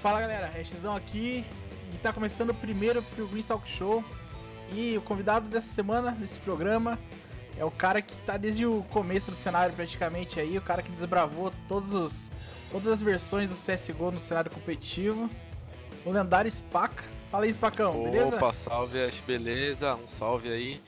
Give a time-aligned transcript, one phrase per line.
[0.00, 1.44] Fala galera, é aqui
[1.92, 4.02] e tá começando o primeiro Green Talk Show.
[4.72, 6.98] E o convidado dessa semana, desse programa,
[7.58, 10.90] é o cara que tá desde o começo do cenário praticamente aí, o cara que
[10.90, 12.32] desbravou todos os,
[12.72, 15.28] todas as versões do CSGO no cenário competitivo,
[16.06, 17.04] o lendário Spaca.
[17.30, 18.36] Fala aí, Spacão, beleza?
[18.36, 20.80] Opa, salve, acho beleza, um salve aí.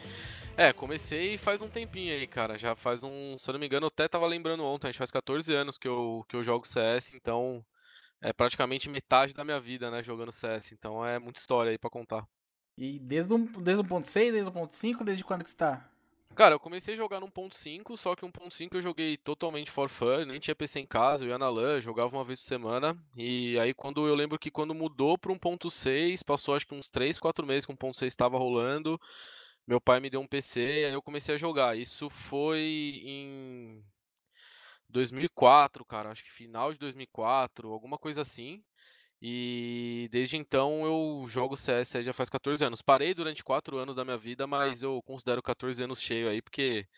[0.57, 2.57] É, comecei faz um tempinho aí, cara.
[2.57, 4.99] Já faz um, se eu não me engano, eu até tava lembrando ontem, acho que
[4.99, 7.63] faz 14 anos que eu, que eu jogo CS, então
[8.23, 10.73] é praticamente metade da minha vida, né, jogando CS.
[10.73, 12.27] Então é muita história aí pra contar.
[12.79, 15.87] E desde o desde 1.6, desde o 1.5, desde quando que você tá?
[16.35, 20.25] Cara, eu comecei a jogar no 1.5, só que 1.5 eu joguei totalmente for fun,
[20.25, 22.97] nem tinha PC em casa, eu ia na LAN, jogava uma vez por semana.
[23.15, 27.19] E aí quando eu lembro que quando mudou para 1.6, passou acho que uns 3,
[27.19, 28.99] 4 meses que o 1.6 estava rolando.
[29.67, 31.77] Meu pai me deu um PC e aí eu comecei a jogar.
[31.77, 33.85] Isso foi em
[34.93, 38.63] 2004, cara, acho que final de 2004, alguma coisa assim.
[39.25, 42.83] E desde então eu jogo CS já faz 14 anos.
[42.83, 46.89] Parei durante 4 anos da minha vida, mas eu considero 14 anos cheio aí, porque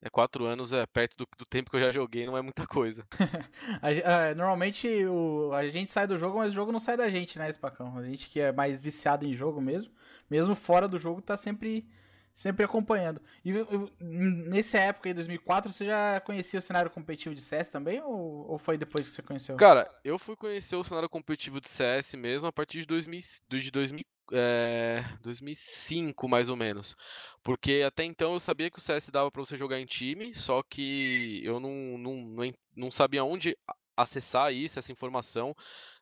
[0.00, 2.66] é 4 anos é perto do, do, tempo que eu já joguei, não é muita
[2.66, 3.06] coisa.
[3.82, 7.38] a, normalmente o, a gente sai do jogo, mas o jogo não sai da gente,
[7.38, 7.98] né, Spacão?
[7.98, 9.92] A gente que é mais viciado em jogo mesmo,
[10.30, 11.86] mesmo fora do jogo, tá sempre
[12.34, 13.22] sempre acompanhando.
[13.44, 13.52] E
[14.00, 18.02] nessa época, em 2004, você já conhecia o cenário competitivo de CS também?
[18.02, 19.56] Ou, ou, foi depois que você conheceu?
[19.56, 23.70] Cara, eu fui conhecer o cenário competitivo de CS mesmo a partir de, 2000, de
[23.70, 26.96] 2000, é, 2005, mais ou menos.
[27.44, 30.60] Porque até então eu sabia que o CS dava para você jogar em time, só
[30.60, 33.56] que eu não, não, não, não sabia onde
[33.96, 35.54] acessar isso, essa informação.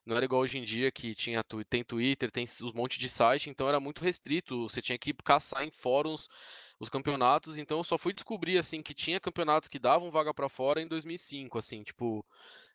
[0.05, 3.49] Não era igual hoje em dia que tinha, tem Twitter, tem um monte de site,
[3.49, 4.67] então era muito restrito.
[4.69, 6.27] Você tinha que caçar em fóruns
[6.79, 10.49] os campeonatos, então eu só fui descobrir assim que tinha campeonatos que davam vaga para
[10.49, 12.25] fora em 2005, assim, tipo,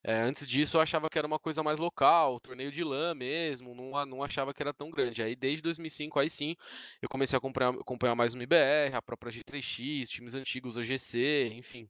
[0.02, 3.75] é, antes disso eu achava que era uma coisa mais local, torneio de LAN mesmo,
[3.75, 5.22] não, não achava que era tão grande.
[5.22, 6.56] Aí desde 2005, aí sim,
[7.03, 11.50] eu comecei a acompanhar, acompanhar mais o MBR, a própria G3X, times antigos, a GC,
[11.54, 11.88] enfim,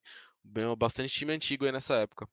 [0.76, 2.28] bastante time antigo aí nessa época.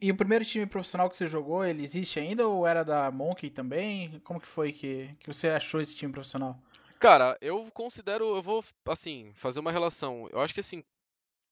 [0.00, 3.50] E o primeiro time profissional que você jogou, ele existe ainda ou era da Monkey
[3.50, 4.20] também?
[4.20, 6.60] Como que foi que, que você achou esse time profissional?
[6.98, 10.28] Cara, eu considero, eu vou, assim, fazer uma relação.
[10.30, 10.82] Eu acho que, assim,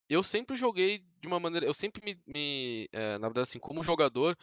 [0.09, 3.82] eu sempre joguei de uma maneira, eu sempre me, me é, na verdade, assim, como
[3.82, 4.37] jogador,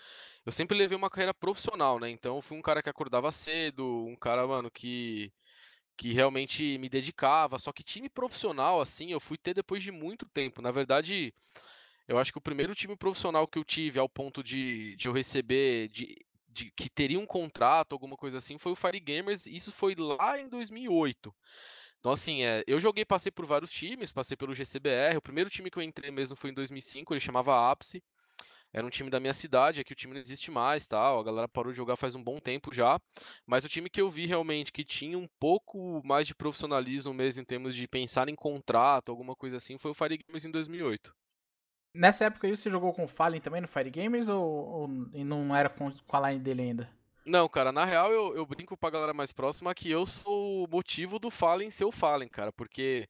[0.45, 2.09] eu sempre levei uma carreira profissional, né?
[2.09, 5.31] Então, eu fui um cara que acordava cedo, um cara, mano, que
[5.97, 7.59] que realmente me dedicava.
[7.59, 10.61] Só que time profissional, assim, eu fui ter depois de muito tempo.
[10.61, 11.33] Na verdade,
[12.11, 15.13] eu acho que o primeiro time profissional que eu tive ao ponto de, de eu
[15.13, 16.17] receber, de,
[16.49, 19.45] de, que teria um contrato, alguma coisa assim, foi o Fire Gamers.
[19.47, 21.33] Isso foi lá em 2008.
[21.99, 25.15] Então, assim, é, eu joguei, passei por vários times, passei pelo GCBR.
[25.15, 28.03] O primeiro time que eu entrei mesmo foi em 2005, ele chamava Ápice.
[28.73, 31.19] Era um time da minha cidade, aqui o time não existe mais, tal.
[31.19, 32.99] A galera parou de jogar faz um bom tempo já.
[33.45, 37.41] Mas o time que eu vi realmente que tinha um pouco mais de profissionalismo mesmo
[37.41, 41.13] em termos de pensar em contrato, alguma coisa assim, foi o Fire Gamers em 2008.
[41.93, 45.55] Nessa época aí você jogou com o Fallen também no Fire Games ou, ou não
[45.55, 46.89] era com, com a line dele ainda?
[47.25, 50.67] Não, cara, na real eu, eu brinco pra galera mais próxima que eu sou o
[50.67, 53.07] motivo do Fallen ser o Fallen, cara, porque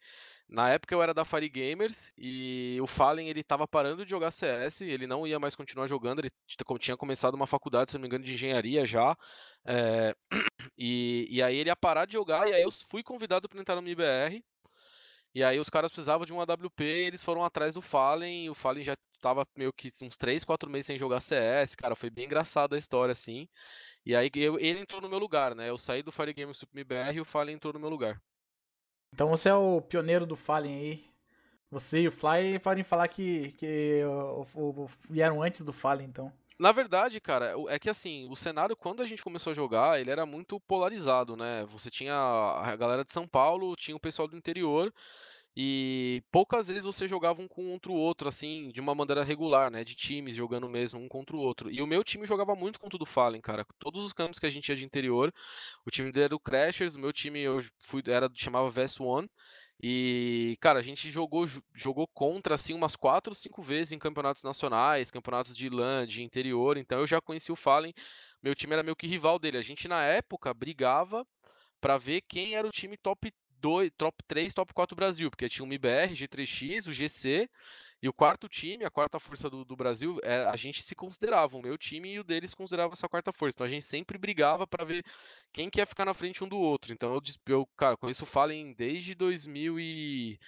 [0.49, 4.31] na época eu era da Fire Gamers e o Fallen ele tava parando de jogar
[4.31, 6.31] CS, ele não ia mais continuar jogando, ele
[6.79, 9.15] tinha começado uma faculdade, se não me engano, de engenharia já,
[9.63, 10.13] é,
[10.77, 13.75] e, e aí ele ia parar de jogar e aí eu fui convidado para entrar
[13.75, 14.43] no MBR,
[15.33, 18.55] e aí os caras precisavam de um AWP, eles foram atrás do Fallen, e o
[18.55, 22.25] Fallen já tava meio que uns 3, 4 meses sem jogar CS, cara, foi bem
[22.25, 23.47] engraçada a história, assim.
[24.05, 25.69] E aí eu, ele entrou no meu lugar, né?
[25.69, 28.21] Eu saí do Fire Games Super BR e o Fallen entrou no meu lugar.
[29.13, 31.11] Então você é o pioneiro do Fallen aí.
[31.69, 36.07] Você e o Fly podem falar que, que o, o, o, vieram antes do Fallen,
[36.07, 36.33] então.
[36.59, 40.11] Na verdade, cara, é que assim, o cenário, quando a gente começou a jogar, ele
[40.11, 41.65] era muito polarizado, né?
[41.71, 44.93] Você tinha a galera de São Paulo, tinha o pessoal do interior,
[45.55, 49.83] e poucas vezes você jogava um contra o outro, assim, de uma maneira regular, né?
[49.83, 51.69] De times jogando mesmo um contra o outro.
[51.69, 53.65] E o meu time jogava muito contra o do Fallen, cara.
[53.77, 55.33] Todos os campos que a gente tinha de interior,
[55.85, 59.29] o time dele era o Crashers, o meu time eu fui, era, chamava Vest One.
[59.83, 65.11] E, cara, a gente jogou, jogou contra, assim, umas quatro, cinco vezes em campeonatos nacionais,
[65.11, 66.77] campeonatos de LAN, de interior.
[66.77, 67.93] Então eu já conheci o Fallen,
[68.41, 69.57] meu time era meio que rival dele.
[69.57, 71.25] A gente, na época, brigava
[71.81, 75.47] para ver quem era o time top 2, top 3, top 4 do Brasil, porque
[75.47, 77.49] tinha o MBR, G3X, o GC
[78.01, 81.55] e o quarto time, a quarta força do, do Brasil, é, a gente se considerava,
[81.55, 83.55] o meu time e o deles consideravam essa quarta força.
[83.55, 85.05] Então a gente sempre brigava para ver
[85.53, 86.91] quem quer ficar na frente um do outro.
[86.91, 90.39] Então eu, eu cara, com isso Fallen desde 2000 e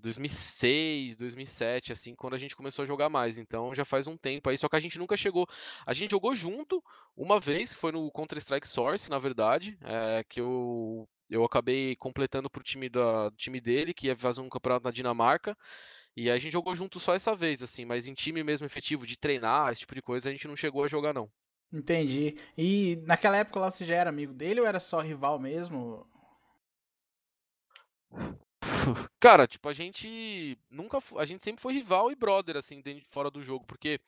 [0.00, 3.38] 2006, 2007, assim, quando a gente começou a jogar mais.
[3.38, 5.46] Então já faz um tempo aí, só que a gente nunca chegou.
[5.84, 6.82] A gente jogou junto
[7.16, 12.48] uma vez, que foi no Counter-Strike Source, na verdade, é, que eu, eu acabei completando
[12.48, 15.56] pro time, da, time dele, que ia fazer um campeonato na Dinamarca.
[16.16, 19.16] E a gente jogou junto só essa vez, assim, mas em time mesmo efetivo, de
[19.16, 21.30] treinar, esse tipo de coisa, a gente não chegou a jogar, não.
[21.72, 22.36] Entendi.
[22.56, 26.06] E naquela época lá você já era amigo dele ou era só rival mesmo?
[29.20, 30.98] Cara, tipo, a gente nunca.
[31.16, 34.00] A gente sempre foi rival e brother, assim, dentro, fora do jogo, porque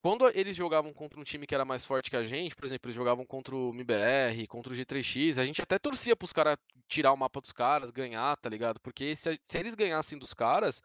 [0.00, 2.86] quando eles jogavam contra um time que era mais forte que a gente, por exemplo,
[2.86, 6.56] eles jogavam contra o MBR, contra o G3X, a gente até torcia pros caras
[6.86, 8.78] tirar o mapa dos caras, ganhar, tá ligado?
[8.80, 10.82] Porque se, se, eles ganhassem dos caras,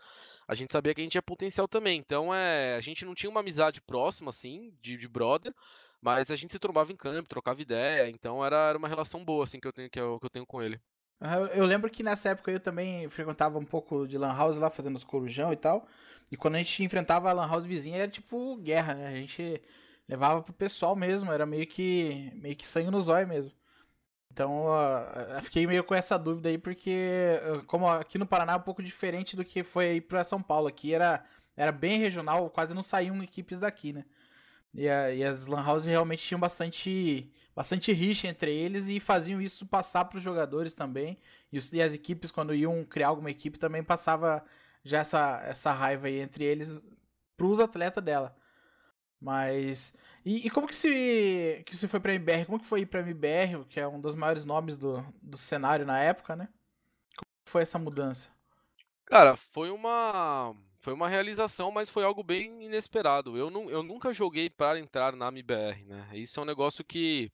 [0.48, 2.00] a gente sabia que a gente tinha potencial também.
[2.00, 5.54] Então, é, a gente não tinha uma amizade próxima, assim, de, de brother,
[6.02, 9.44] mas a gente se trombava em campo, trocava ideia, então era, era uma relação boa,
[9.44, 10.82] assim, que eu tenho, que eu, que eu tenho com ele.
[11.56, 14.96] Eu lembro que nessa época eu também frequentava um pouco de Lan House lá, fazendo
[14.96, 15.88] os corujão e tal.
[16.32, 19.08] E quando a gente enfrentava a Lan House vizinha, era tipo guerra, né?
[19.08, 19.62] A gente
[20.08, 23.54] levava pro pessoal mesmo, era meio que meio que sangue no zóio mesmo.
[24.32, 24.66] Então,
[25.36, 28.82] eu fiquei meio com essa dúvida aí, porque como aqui no Paraná é um pouco
[28.82, 30.68] diferente do que foi aí pra São Paulo.
[30.68, 31.24] Aqui era,
[31.56, 34.04] era bem regional, quase não saíam equipes daqui, né?
[34.74, 39.42] E, a, e as Lan House realmente tinham bastante bastante rixa entre eles e faziam
[39.42, 41.18] isso passar para os jogadores também.
[41.52, 44.44] E, os, e, as equipes, quando iam criar alguma equipe, também passava
[44.84, 46.84] já essa, essa raiva aí entre eles
[47.38, 48.36] para os atletas dela.
[49.20, 49.94] Mas.
[50.26, 52.46] E, e, como que se, que você foi pra MBR?
[52.46, 55.86] Como que foi ir pra MBR, que é um dos maiores nomes do, do cenário
[55.86, 56.48] na época, né?
[57.16, 58.30] Como foi essa mudança?
[59.06, 63.38] Cara, foi uma foi uma realização, mas foi algo bem inesperado.
[63.38, 66.10] Eu, não, eu nunca joguei para entrar na MBR, né?
[66.14, 67.32] Isso é um negócio que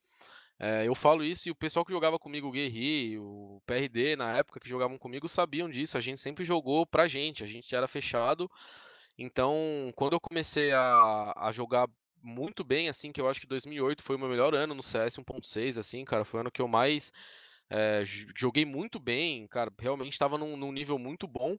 [0.60, 4.38] é, eu falo isso e o pessoal que jogava comigo, o Guerri, o PRD, na
[4.38, 5.98] época que jogavam comigo, sabiam disso.
[5.98, 8.52] A gente sempre jogou pra gente, a gente era fechado.
[9.18, 9.56] Então,
[9.96, 11.88] quando eu comecei a, a jogar
[12.22, 15.18] muito bem, assim, que eu acho que 2008 foi o meu melhor ano no CS
[15.18, 17.12] 1.6, assim, cara, foi o ano que eu mais
[17.70, 18.04] é,
[18.36, 21.58] joguei muito bem, cara, realmente estava num, num, nível muito bom.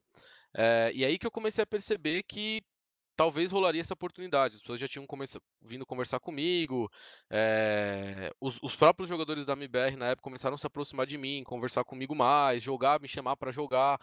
[0.53, 2.61] É, e aí que eu comecei a perceber que
[3.21, 4.55] talvez rolaria essa oportunidade.
[4.55, 5.05] As pessoas já tinham
[5.61, 6.91] vindo conversar comigo,
[7.29, 11.43] é, os, os, próprios jogadores da MBR na época começaram a se aproximar de mim,
[11.43, 14.01] conversar comigo mais, jogar, me chamar para jogar.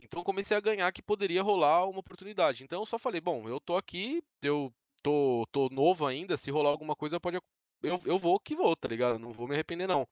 [0.00, 2.62] Então comecei a ganhar que poderia rolar uma oportunidade.
[2.62, 4.72] Então eu só falei, bom, eu tô aqui, eu
[5.02, 7.40] tô, tô novo ainda, se rolar alguma coisa pode
[7.82, 9.18] eu, eu vou que vou, tá ligado?
[9.18, 10.06] Não vou me arrepender não.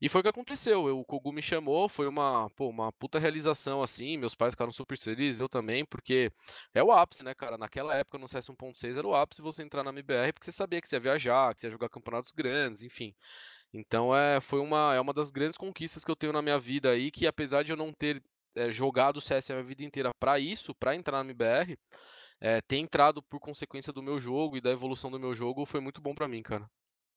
[0.00, 0.88] E foi o que aconteceu.
[0.88, 4.16] Eu, o Kogu me chamou, foi uma, pô, uma puta realização, assim.
[4.18, 6.30] Meus pais ficaram super felizes, eu também, porque
[6.74, 7.56] é o ápice, né, cara?
[7.56, 10.80] Naquela época, no CS 1.6, era o ápice você entrar na MBR, porque você sabia
[10.80, 13.14] que você ia viajar, que você ia jogar campeonatos grandes, enfim.
[13.72, 16.90] Então, é, foi uma, é uma das grandes conquistas que eu tenho na minha vida
[16.90, 18.22] aí, que apesar de eu não ter
[18.54, 21.78] é, jogado CS a minha vida inteira para isso, para entrar na MBR,
[22.40, 25.80] é, ter entrado por consequência do meu jogo e da evolução do meu jogo foi
[25.80, 26.68] muito bom para mim, cara.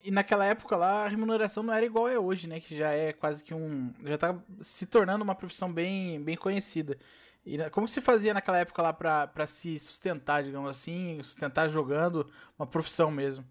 [0.03, 2.59] E naquela época lá, a remuneração não era igual é hoje, né?
[2.59, 3.93] Que já é quase que um.
[4.05, 6.97] Já tá se tornando uma profissão bem, bem conhecida.
[7.45, 12.29] E como se fazia naquela época lá pra, pra se sustentar, digamos assim, sustentar jogando
[12.57, 13.45] uma profissão mesmo?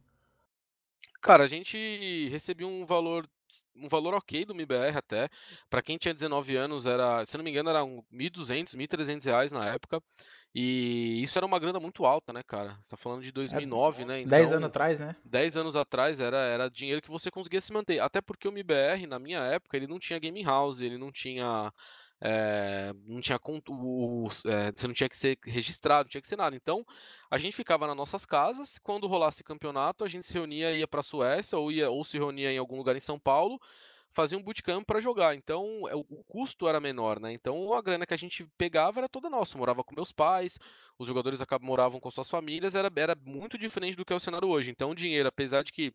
[1.20, 3.28] Cara, a gente recebia um valor
[3.74, 5.28] um valor ok do MBR até.
[5.70, 9.66] Para quem tinha 19 anos, era, se não me engano, era 1.200, 1.300 reais na
[9.66, 10.02] época.
[10.54, 12.76] E isso era uma grana muito alta, né, cara?
[12.80, 14.20] Você tá falando de 2009, é, né?
[14.20, 15.16] Então, 10 anos atrás, né?
[15.24, 18.00] 10 anos atrás era, era dinheiro que você conseguia se manter.
[18.00, 21.72] Até porque o MBR, na minha época, ele não tinha game house, ele não tinha.
[22.20, 23.38] É, não tinha
[23.68, 26.56] o, é, você não tinha que ser registrado, não tinha que ser nada.
[26.56, 26.84] Então,
[27.30, 28.78] a gente ficava nas nossas casas.
[28.78, 32.18] Quando rolasse campeonato, a gente se reunia, ia para a Suécia ou ia ou se
[32.18, 33.60] reunia em algum lugar em São Paulo
[34.12, 35.34] fazia um bootcamp para jogar.
[35.34, 37.32] Então, é, o custo era menor, né?
[37.32, 39.54] Então, a grana que a gente pegava era toda nossa.
[39.54, 40.58] Eu morava com meus pais,
[40.98, 44.48] os jogadores moravam com suas famílias, era, era muito diferente do que é o cenário
[44.48, 44.70] hoje.
[44.70, 45.92] Então, o dinheiro, apesar de que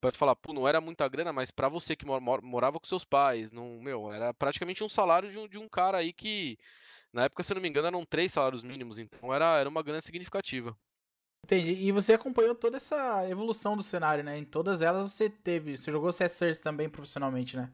[0.00, 3.50] pode falar, pô, não era muita grana, mas para você que morava com seus pais,
[3.52, 6.58] não, meu, era praticamente um salário de um, de um cara aí que
[7.14, 9.82] na época, se eu não me engano, eram três salários mínimos, então era, era uma
[9.82, 10.76] grana significativa.
[11.44, 11.74] Entendi.
[11.74, 14.38] E você acompanhou toda essa evolução do cenário, né?
[14.38, 15.76] Em todas elas você teve.
[15.76, 17.70] Você jogou CS também profissionalmente, né?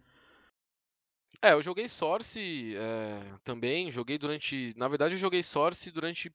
[1.40, 3.88] É, eu joguei Source é, também.
[3.92, 4.74] Joguei durante.
[4.76, 6.34] Na verdade, eu joguei Source durante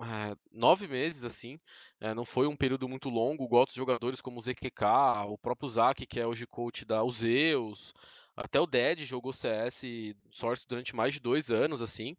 [0.00, 1.60] é, nove meses, assim.
[2.00, 5.68] É, não foi um período muito longo, igual outros jogadores como o ZQK, o próprio
[5.68, 7.92] Zack, que é hoje coach da Uzeus.
[8.34, 9.82] Até o Dead jogou CS
[10.30, 12.16] Source durante mais de dois anos, assim.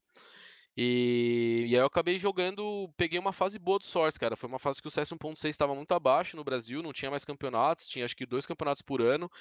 [0.77, 4.35] E, e aí eu acabei jogando, peguei uma fase boa do Source, cara.
[4.35, 7.23] Foi uma fase que o CS 1.6 estava muito abaixo no Brasil, não tinha mais
[7.23, 9.31] campeonatos, tinha acho que dois campeonatos por ano,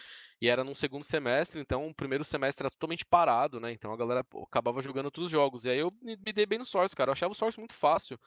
[0.41, 3.73] e era num segundo semestre, então o primeiro semestre era totalmente parado, né?
[3.73, 5.65] Então a galera acabava jogando outros jogos.
[5.65, 7.09] E aí eu me dei bem no Source, cara.
[7.09, 8.19] Eu achava o Source muito fácil.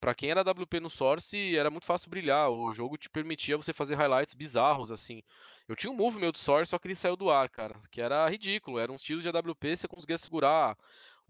[0.00, 2.50] Para quem era WP no Source, era muito fácil brilhar.
[2.50, 5.22] O jogo te permitia você fazer highlights bizarros, assim.
[5.68, 7.76] Eu tinha um move meu do Source, só que ele saiu do ar, cara.
[7.90, 8.78] Que era ridículo.
[8.78, 10.76] Era uns tiros de AWP, você conseguia segurar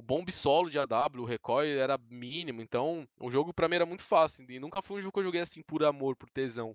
[0.00, 3.84] o bomb solo de AW, o recoil era mínimo, então o jogo para mim era
[3.84, 4.50] muito fácil.
[4.50, 6.74] E nunca foi um jogo que eu joguei assim por amor, por tesão.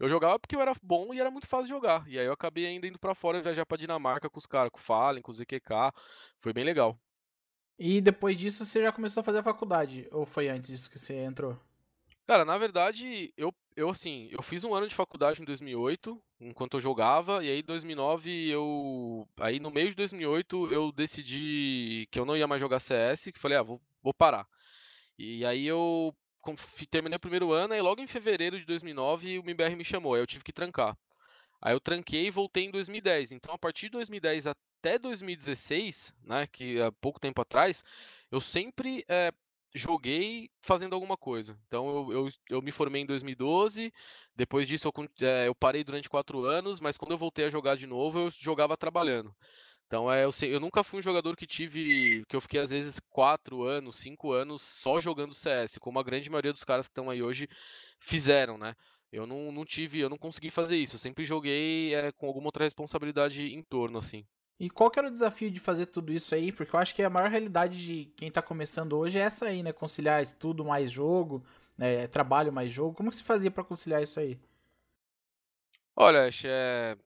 [0.00, 2.04] Eu jogava porque eu era bom e era muito fácil de jogar.
[2.08, 4.78] E aí eu acabei ainda indo para fora viajar para Dinamarca com os caras, com
[4.78, 5.92] o Fallen, com o ZQK.
[6.40, 6.98] Foi bem legal.
[7.78, 10.08] E depois disso você já começou a fazer a faculdade?
[10.10, 11.56] Ou foi antes disso que você entrou?
[12.26, 16.74] Cara, na verdade, eu, eu assim, eu fiz um ano de faculdade em 2008, enquanto
[16.78, 22.18] eu jogava, e aí em 2009 eu, aí no meio de 2008 eu decidi que
[22.18, 24.48] eu não ia mais jogar CS, que falei, ah, vou, vou parar.
[25.18, 26.14] E aí eu
[26.90, 30.22] terminei o primeiro ano e logo em fevereiro de 2009 o MBR me chamou, aí
[30.22, 30.96] eu tive que trancar.
[31.60, 33.32] Aí eu tranquei e voltei em 2010.
[33.32, 37.82] Então, a partir de 2010 até 2016, né, que há pouco tempo atrás,
[38.30, 39.32] eu sempre é,
[39.76, 41.58] joguei fazendo alguma coisa.
[41.66, 43.92] Então eu, eu, eu, me formei em 2012,
[44.34, 47.76] depois disso eu, é, eu, parei durante quatro anos, mas quando eu voltei a jogar
[47.76, 49.34] de novo, eu jogava trabalhando.
[49.86, 52.24] Então é, eu, sei, eu nunca fui um jogador que tive.
[52.28, 56.28] que eu fiquei às vezes quatro anos, cinco anos só jogando CS, como a grande
[56.30, 57.48] maioria dos caras que estão aí hoje
[58.00, 58.74] fizeram, né?
[59.12, 60.96] Eu não, não tive, eu não consegui fazer isso.
[60.96, 64.24] Eu sempre joguei é, com alguma outra responsabilidade em torno, assim.
[64.58, 66.50] E qual que era o desafio de fazer tudo isso aí?
[66.50, 69.62] Porque eu acho que a maior realidade de quem tá começando hoje é essa aí,
[69.62, 69.72] né?
[69.72, 71.44] Conciliar estudo mais jogo,
[71.76, 72.06] né?
[72.06, 72.94] trabalho mais jogo.
[72.94, 74.38] Como que se fazia para conciliar isso aí?
[75.94, 76.96] Olha, é,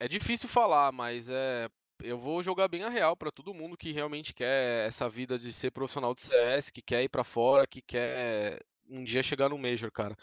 [0.00, 1.68] é difícil falar, mas é
[2.02, 5.52] eu vou jogar bem a real para todo mundo que realmente quer essa vida de
[5.52, 9.58] ser profissional de CS, que quer ir para fora, que quer um dia chegar no
[9.58, 10.16] Major, cara.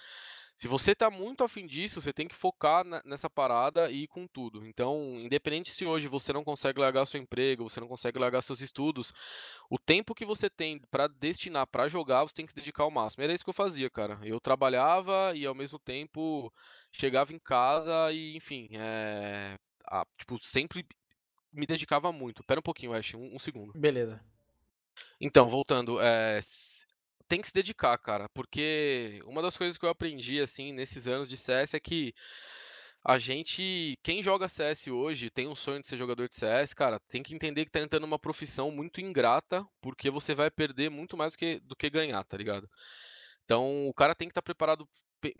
[0.56, 4.26] Se você tá muito afim disso, você tem que focar nessa parada e ir com
[4.26, 4.66] tudo.
[4.66, 8.62] Então, independente se hoje você não consegue largar seu emprego, você não consegue largar seus
[8.62, 9.14] estudos,
[9.70, 12.92] o tempo que você tem para destinar para jogar, você tem que se dedicar ao
[12.92, 13.24] máximo.
[13.24, 14.18] Era isso que eu fazia, cara.
[14.24, 16.52] Eu trabalhava e ao mesmo tempo
[16.90, 19.58] chegava em casa e, enfim, é...
[19.86, 20.86] ah, tipo, sempre
[21.54, 22.44] me dedicava muito.
[22.46, 23.74] Pera um pouquinho, Ash, um, um segundo.
[23.74, 24.24] Beleza.
[25.20, 26.40] Então, voltando, é,
[27.28, 31.30] tem que se dedicar, cara, porque uma das coisas que eu aprendi, assim, nesses anos
[31.30, 32.14] de CS é que
[33.04, 37.00] a gente, quem joga CS hoje, tem um sonho de ser jogador de CS, cara,
[37.08, 41.16] tem que entender que tá entrando numa profissão muito ingrata, porque você vai perder muito
[41.16, 42.68] mais do que, do que ganhar, tá ligado?
[43.44, 44.88] Então, o cara tem que estar tá preparado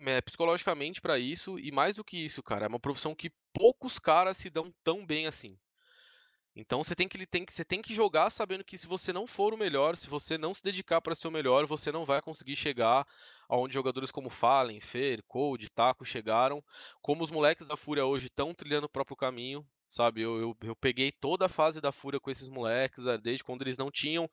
[0.00, 3.98] é, psicologicamente para isso, e mais do que isso, cara, é uma profissão que poucos
[3.98, 5.58] caras se dão tão bem assim.
[6.56, 9.52] Então você tem que, tem você tem que jogar sabendo que se você não for
[9.52, 12.56] o melhor, se você não se dedicar para ser o melhor, você não vai conseguir
[12.56, 13.06] chegar
[13.46, 16.64] aonde jogadores como Fallen, Fer, Cold, Taco chegaram.
[17.02, 20.22] Como os moleques da Fúria hoje estão trilhando o próprio caminho, sabe?
[20.22, 23.60] Eu, eu, eu, peguei toda a fase da Fúria com esses moleques, eh, desde quando
[23.60, 24.28] eles não tinham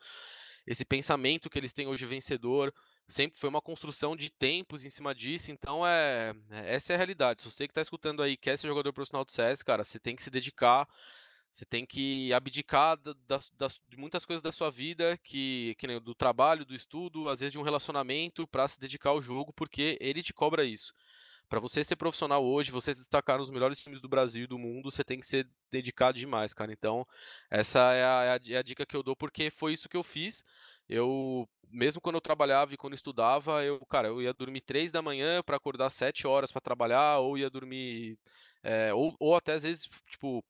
[0.65, 2.73] esse pensamento que eles têm hoje vencedor.
[3.05, 6.97] Sempre foi uma construção de tempos em cima disso, então é, é essa é a
[6.97, 7.41] realidade.
[7.41, 10.15] Se você que está escutando aí quer ser jogador profissional de CS, cara, você tem
[10.15, 10.87] que se dedicar
[11.53, 16.73] você tem que abdicar de muitas coisas da sua vida, que, que do trabalho, do
[16.73, 20.65] estudo, às vezes de um relacionamento, para se dedicar ao jogo, porque ele te cobra
[20.65, 20.91] isso.
[21.47, 24.57] Para você ser profissional hoje, você se destacar nos melhores times do Brasil e do
[24.57, 26.73] mundo, você tem que ser dedicado demais, cara.
[26.73, 27.05] Então,
[27.51, 30.03] essa é a, é é a dica que eu dou, porque foi isso que eu
[30.03, 30.43] fiz.
[30.89, 34.91] Eu, mesmo quando eu trabalhava e quando eu estudava, eu, cara, eu ia dormir três
[34.91, 38.17] da manhã para acordar sete horas para trabalhar, ou ia dormir,
[38.63, 40.43] é, ou, ou até às vezes, tipo,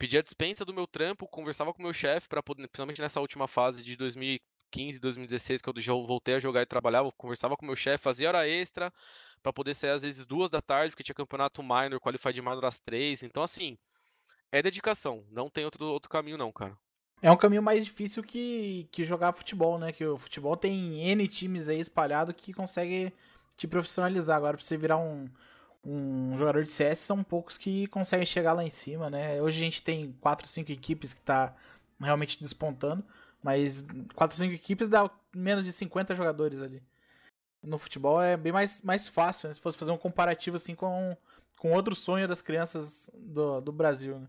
[0.00, 3.20] pedi a dispensa do meu trampo, conversava com o meu chefe para poder, principalmente nessa
[3.20, 7.66] última fase de 2015, 2016, que eu já voltei a jogar e trabalhava, conversava com
[7.66, 8.90] o meu chefe, fazia hora extra
[9.42, 12.80] para poder sair às vezes duas da tarde, porque tinha campeonato minor, qualified minor às
[12.80, 13.22] três.
[13.22, 13.76] Então assim,
[14.50, 16.74] é dedicação, não tem outro, outro caminho não, cara.
[17.20, 19.92] É um caminho mais difícil que, que jogar futebol, né?
[19.92, 23.12] Que o futebol tem N times aí espalhado que consegue
[23.54, 24.38] te profissionalizar.
[24.38, 25.28] Agora, pra você virar um,
[25.84, 29.40] um jogador de CS são poucos que conseguem chegar lá em cima, né?
[29.40, 31.54] Hoje a gente tem 4, 5 equipes que tá
[31.98, 33.04] realmente despontando,
[33.42, 36.82] mas 4, 5 equipes dá menos de 50 jogadores ali.
[37.62, 39.54] No futebol é bem mais, mais fácil, né?
[39.54, 41.16] Se fosse fazer um comparativo assim com,
[41.58, 44.28] com outro sonho das crianças do, do Brasil, né?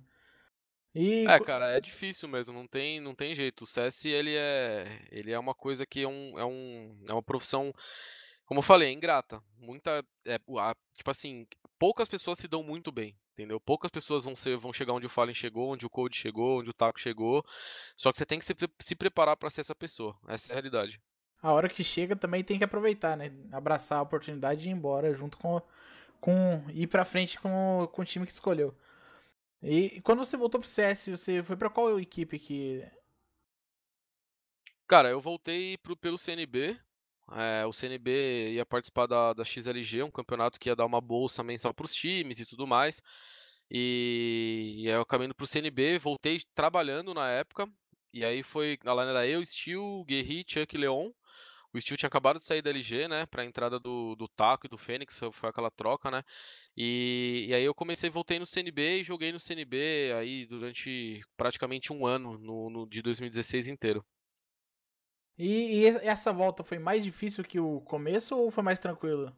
[0.94, 1.26] E...
[1.26, 3.64] É, cara, é difícil mesmo, não tem, não tem jeito.
[3.64, 7.24] O CS, ele é, ele é uma coisa que é, um, é, um, é uma
[7.24, 7.74] profissão
[8.52, 9.42] como eu falei, é ingrata.
[9.58, 10.06] Muita.
[10.26, 11.48] É, a, tipo assim,
[11.80, 13.62] poucas pessoas se dão muito bem, entendeu?
[13.62, 16.70] Poucas pessoas vão, ser, vão chegar onde o Fallen chegou, onde o Code chegou, onde
[16.70, 17.46] o Taco chegou.
[17.96, 20.20] Só que você tem que se, se preparar para ser essa pessoa.
[20.28, 21.02] Essa é a realidade.
[21.42, 23.32] a hora que chega também tem que aproveitar, né?
[23.54, 25.62] Abraçar a oportunidade de ir embora junto com.
[26.20, 28.76] com ir pra frente com, com o time que escolheu.
[29.64, 32.86] E, e quando você voltou pro CS, você foi para qual equipe que.
[34.90, 36.78] Cara, eu voltei pro, pelo CNB.
[37.34, 41.44] É, o CNB ia participar da, da XLG, um campeonato que ia dar uma bolsa
[41.44, 43.02] mensal pros times e tudo mais.
[43.70, 47.68] E, e aí eu acabei indo pro CNB, voltei trabalhando na época.
[48.14, 48.78] E aí foi.
[48.86, 51.12] A line era eu, Steel, Guerri, Chuck Leon.
[51.74, 53.26] O Steel tinha acabado de sair da LG, né?
[53.28, 56.22] Pra entrada do, do Taco e do Fênix, foi aquela troca, né?
[56.76, 61.94] E, e aí eu comecei, voltei no CNB e joguei no CNB aí durante praticamente
[61.94, 64.06] um ano, no, no de 2016 inteiro.
[65.44, 69.36] E, e, essa volta foi mais difícil que o começo ou foi mais tranquilo?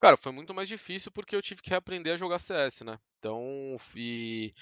[0.00, 2.98] Cara, foi muito mais difícil porque eu tive que reaprender a jogar CS, né?
[3.18, 4.54] Então, e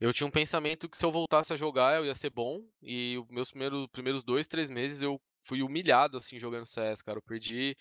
[0.00, 2.60] eu tinha um pensamento que se eu voltasse a jogar eu ia ser bom.
[2.82, 7.18] E os meus primeiros, primeiros dois, três meses eu fui humilhado, assim, jogando CS, cara.
[7.18, 7.76] Eu perdi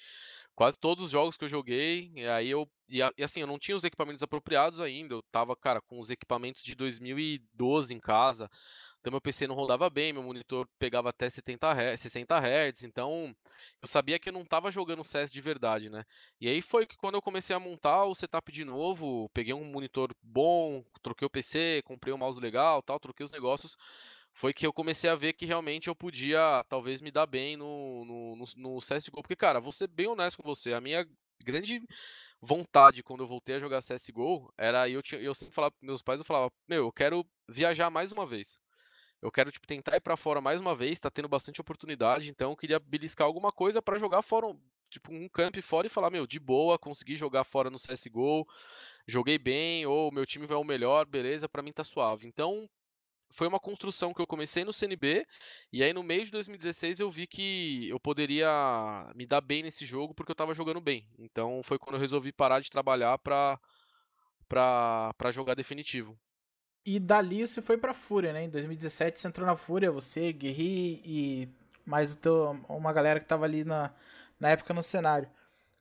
[0.53, 2.11] quase todos os jogos que eu joguei.
[2.15, 2.69] E aí eu.
[2.87, 5.15] E, assim, eu não tinha os equipamentos apropriados ainda.
[5.15, 8.47] Eu tava, cara, com os equipamentos de 2012 em casa.
[8.99, 13.33] Então meu PC não rodava bem, meu monitor pegava até 70 Hz, 60 Hz, então
[13.81, 16.03] eu sabia que eu não estava jogando CS de verdade, né?
[16.39, 19.63] E aí foi que quando eu comecei a montar o setup de novo, peguei um
[19.63, 23.77] monitor bom, troquei o PC, comprei um mouse legal, tal, troquei os negócios,
[24.33, 28.05] foi que eu comecei a ver que realmente eu podia talvez me dar bem no,
[28.05, 31.07] no, no, no CSGO, porque cara, vou ser bem honesto com você, a minha
[31.43, 31.81] grande
[32.41, 36.01] vontade quando eu voltei a jogar CSGO era eu, tinha, eu sempre falava para meus
[36.01, 38.59] pais, eu falava, meu, eu quero viajar mais uma vez.
[39.21, 42.51] Eu quero tipo tentar ir para fora mais uma vez, tá tendo bastante oportunidade, então
[42.51, 44.47] eu queria beliscar alguma coisa para jogar fora,
[44.89, 48.47] tipo um camp fora e falar, meu, de boa, consegui jogar fora no CS:GO,
[49.07, 52.27] joguei bem, ou meu time vai o melhor, beleza, para mim tá suave.
[52.27, 52.69] Então,
[53.31, 55.25] foi uma construção que eu comecei no CNB,
[55.71, 58.49] e aí no meio de 2016 eu vi que eu poderia
[59.15, 61.07] me dar bem nesse jogo porque eu tava jogando bem.
[61.19, 63.59] Então foi quando eu resolvi parar de trabalhar pra,
[64.47, 66.17] pra jogar definitivo.
[66.85, 68.43] E dali você foi pra Fúria, né?
[68.43, 71.49] Em 2017 você entrou na Fúria, você, Guerri e
[71.85, 73.91] mais teu, uma galera que tava ali na,
[74.39, 75.29] na época no cenário.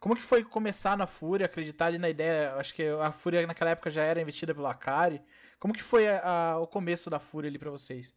[0.01, 2.55] Como que foi começar na Fúria, acreditar ali na ideia?
[2.55, 5.21] Acho que a Fúria naquela época já era investida pelo Akari.
[5.59, 8.15] Como que foi a, a, o começo da Fúria ali para vocês?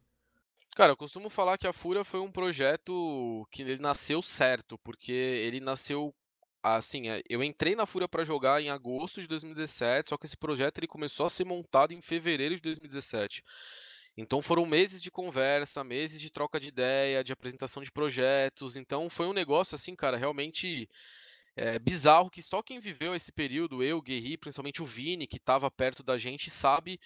[0.75, 5.11] Cara, eu costumo falar que a Fúria foi um projeto que ele nasceu certo, porque
[5.11, 6.13] ele nasceu
[6.63, 10.37] assim, é, eu entrei na Fúria para jogar em agosto de 2017, só que esse
[10.37, 13.43] projeto ele começou a ser montado em fevereiro de 2017.
[14.17, 18.75] Então foram meses de conversa, meses de troca de ideia, de apresentação de projetos.
[18.75, 20.89] Então foi um negócio assim, cara, realmente
[21.55, 25.69] é, bizarro que só quem viveu esse período, eu, Guerri, principalmente o Vini, que estava
[25.71, 26.99] perto da gente, sabe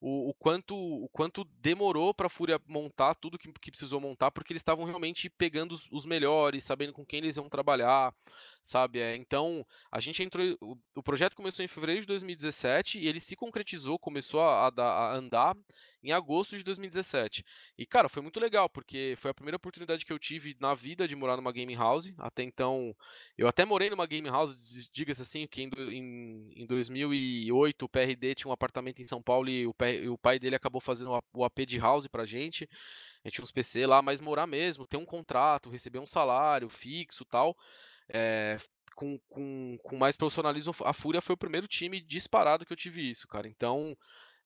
[0.00, 4.30] o, o, quanto, o quanto demorou para a Fúria montar tudo que, que, precisou montar,
[4.30, 8.14] porque eles estavam realmente pegando os, os, melhores, sabendo com quem eles iam trabalhar,
[8.62, 9.00] sabe?
[9.00, 10.44] É, então, a gente entrou.
[10.60, 14.82] O, o, projeto começou em fevereiro de 2017 e ele se concretizou, começou a, a,
[14.82, 15.56] a andar
[16.02, 17.44] em agosto de 2017.
[17.76, 21.06] E, cara, foi muito legal, porque foi a primeira oportunidade que eu tive na vida
[21.08, 22.12] de morar numa game house.
[22.18, 22.94] Até então,
[23.36, 28.34] eu até morei numa game house, diga-se assim, que em, em, em 2008 o PRD
[28.34, 29.74] tinha um apartamento em São Paulo e o,
[30.12, 32.68] o pai dele acabou fazendo o AP de house pra gente.
[33.24, 36.68] A gente tinha uns PC lá, mas morar mesmo, ter um contrato, receber um salário
[36.68, 37.56] fixo tal.
[38.08, 38.56] É,
[38.94, 43.08] com, com, com mais profissionalismo, a Fúria foi o primeiro time disparado que eu tive
[43.08, 43.46] isso, cara.
[43.46, 43.96] Então,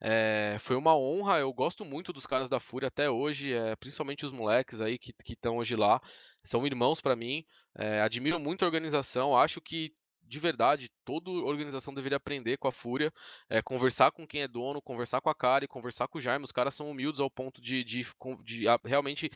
[0.01, 4.25] é, foi uma honra, eu gosto muito dos caras da Fúria até hoje, é, principalmente
[4.25, 6.01] os moleques aí que estão hoje lá,
[6.43, 7.45] são irmãos para mim,
[7.77, 9.95] é, admiro muito a organização, acho que
[10.31, 13.13] de verdade, toda organização deveria aprender com a Fúria,
[13.49, 16.45] é, conversar com quem é dono, conversar com a Kari, conversar com o Jaime.
[16.45, 19.29] Os caras são humildes ao ponto de, de, de, de realmente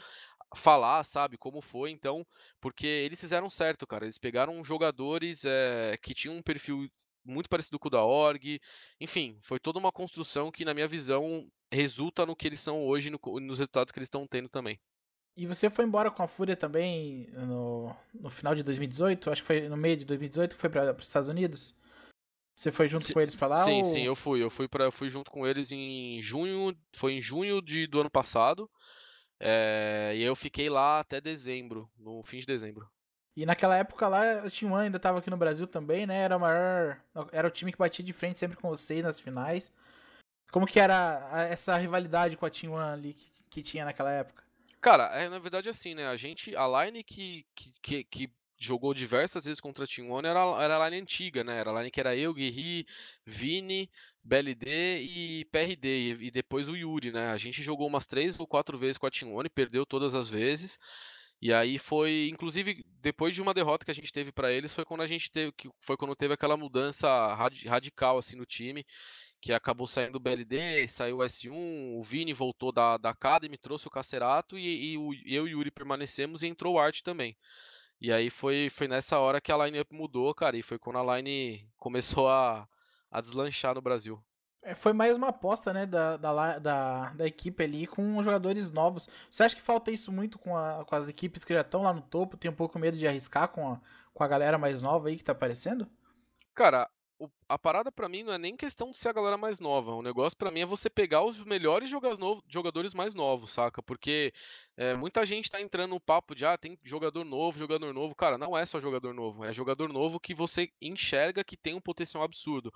[0.54, 1.90] falar, sabe, como foi.
[1.90, 2.26] Então,
[2.60, 4.04] porque eles fizeram certo, cara.
[4.04, 6.88] Eles pegaram jogadores é, que tinham um perfil
[7.24, 8.60] muito parecido com o da org.
[9.00, 13.10] Enfim, foi toda uma construção que, na minha visão, resulta no que eles são hoje,
[13.10, 14.78] no, nos resultados que eles estão tendo também.
[15.36, 19.30] E você foi embora com a Fúria também no, no final de 2018?
[19.30, 21.74] Acho que foi no meio de 2018 que foi para os Estados Unidos?
[22.54, 23.56] Você foi junto sim, com eles para lá?
[23.56, 23.84] Sim, ou...
[23.84, 24.40] sim, eu fui.
[24.40, 26.76] Eu fui para fui junto com eles em junho.
[26.94, 28.70] Foi em junho de, do ano passado.
[29.46, 32.88] É, e eu fiquei lá até dezembro, no fim de dezembro.
[33.36, 36.22] E naquela época lá, o Team One ainda estava aqui no Brasil também, né?
[36.22, 36.98] Era o maior.
[37.30, 39.70] Era o time que batia de frente sempre com vocês nas finais.
[40.50, 44.44] Como que era essa rivalidade com a Team One ali que, que tinha naquela época?
[44.80, 46.06] Cara, é na verdade assim, né?
[46.06, 46.56] A gente.
[46.56, 47.44] A line que,
[47.82, 51.58] que, que jogou diversas vezes contra a Team One era, era a line antiga, né?
[51.58, 52.86] Era a line que era eu, Guerri,
[53.26, 53.90] Vini,
[54.24, 57.28] BLD e PRD, e, depois o Yuri, né?
[57.30, 60.30] A gente jogou umas três ou quatro vezes com a Team One, perdeu todas as
[60.30, 60.78] vezes.
[61.42, 64.84] E aí foi, inclusive, depois de uma derrota que a gente teve para eles, foi
[64.84, 68.86] quando a gente teve, que foi quando teve aquela mudança radical assim no time,
[69.42, 73.86] que acabou saindo o BLD, saiu o S1, o Vini voltou da, da Academy, trouxe
[73.86, 77.36] o Cacerato e, e o, eu e o Yuri permanecemos e entrou o Art também.
[78.00, 81.16] E aí foi, foi nessa hora que a line-up mudou, cara, e foi quando a
[81.16, 82.66] line começou a,
[83.14, 84.20] a deslanchar no Brasil.
[84.60, 89.08] É, foi mais uma aposta, né, da, da, da, da, equipe ali com jogadores novos.
[89.30, 91.92] Você acha que falta isso muito com, a, com as equipes que já estão lá
[91.92, 92.36] no topo?
[92.36, 93.80] Tem um pouco medo de arriscar com a,
[94.12, 95.86] com a galera mais nova aí que tá aparecendo?
[96.54, 96.90] Cara,
[97.48, 99.92] a parada para mim não é nem questão de ser a galera mais nova.
[99.92, 101.90] O negócio para mim é você pegar os melhores
[102.48, 103.82] jogadores mais novos, saca?
[103.82, 104.32] Porque
[104.76, 108.14] é, muita gente tá entrando no papo de ah, tem jogador novo, jogador novo.
[108.14, 111.80] Cara, não é só jogador novo, é jogador novo que você enxerga que tem um
[111.80, 112.72] potencial absurdo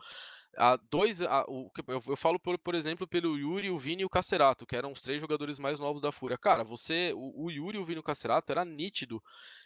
[0.57, 4.05] a dois, a, o, eu, eu, falo, por, por exemplo, pelo Yuri, o Vini e
[4.05, 6.37] o Cacerato, que eram os três jogadores mais novos da Fúria.
[6.37, 9.22] Cara, você, o, o Yuri, o Vini e o Cacerato era nítido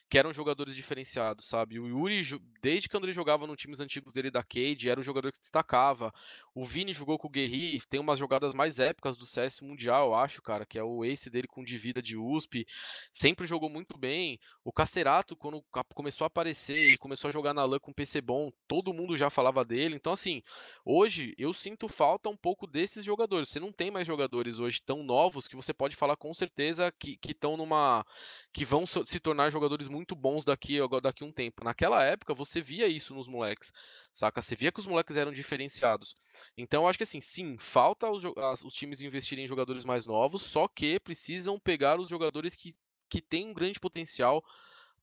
[0.08, 1.80] que eram jogadores diferenciados, sabe?
[1.80, 2.22] O Yuri,
[2.60, 5.42] desde quando ele jogava no times antigos dele da Cade, era um jogador que se
[5.42, 6.12] destacava.
[6.54, 10.14] O Vini jogou com o Guerri, tem umas jogadas mais épicas do CS Mundial, eu
[10.14, 12.66] acho, cara, que é o ace dele com de vida de USP.
[13.10, 14.38] Sempre jogou muito bem.
[14.62, 18.52] O Cacerato, quando começou a aparecer e começou a jogar na LAN com PC bom,
[18.68, 19.96] todo mundo já falava dele.
[19.96, 20.42] Então, assim,
[20.84, 23.48] hoje eu sinto falta um pouco desses jogadores.
[23.48, 27.18] Você não tem mais jogadores hoje tão novos que você pode falar com certeza que
[27.24, 28.04] estão numa.
[28.52, 31.64] que vão se tornar jogadores muito muito bons daqui daqui um tempo.
[31.64, 33.72] Naquela época você via isso nos moleques,
[34.12, 34.42] saca?
[34.42, 36.14] Você via que os moleques eram diferenciados.
[36.56, 38.24] Então eu acho que assim, sim, falta os,
[38.64, 42.74] os times investirem em jogadores mais novos, só que precisam pegar os jogadores que,
[43.08, 44.44] que têm um grande potencial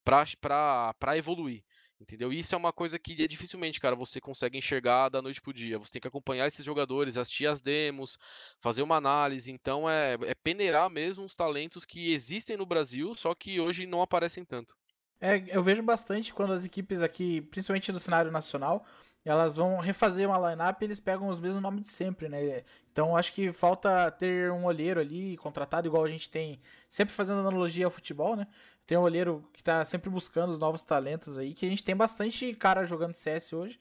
[0.03, 1.63] para evoluir.
[2.01, 2.31] Entendeu?
[2.31, 5.77] Isso é uma coisa que é dificilmente, cara, você consegue enxergar da noite pro dia.
[5.77, 8.17] Você tem que acompanhar esses jogadores, assistir as demos,
[8.62, 9.51] fazer uma análise.
[9.51, 14.01] Então é, é peneirar mesmo os talentos que existem no Brasil, só que hoje não
[14.01, 14.77] aparecem tanto.
[15.21, 18.86] É, eu vejo bastante quando as equipes aqui, principalmente do cenário nacional,
[19.25, 22.63] elas vão refazer uma lineup e eles pegam os mesmos nomes de sempre, né?
[22.91, 27.39] Então acho que falta ter um olheiro ali contratado, igual a gente tem, sempre fazendo
[27.39, 28.47] analogia ao futebol, né?
[28.88, 31.95] Tem um olheiro que tá sempre buscando os novos talentos aí, que a gente tem
[31.95, 33.79] bastante cara jogando CS hoje,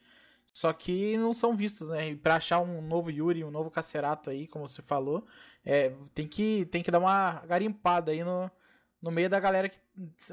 [0.53, 2.11] só que não são vistos, né?
[2.11, 5.25] E pra achar um novo Yuri, um novo Cacerato aí, como você falou,
[5.65, 8.51] é, tem, que, tem que dar uma garimpada aí no,
[9.01, 9.79] no meio da galera que.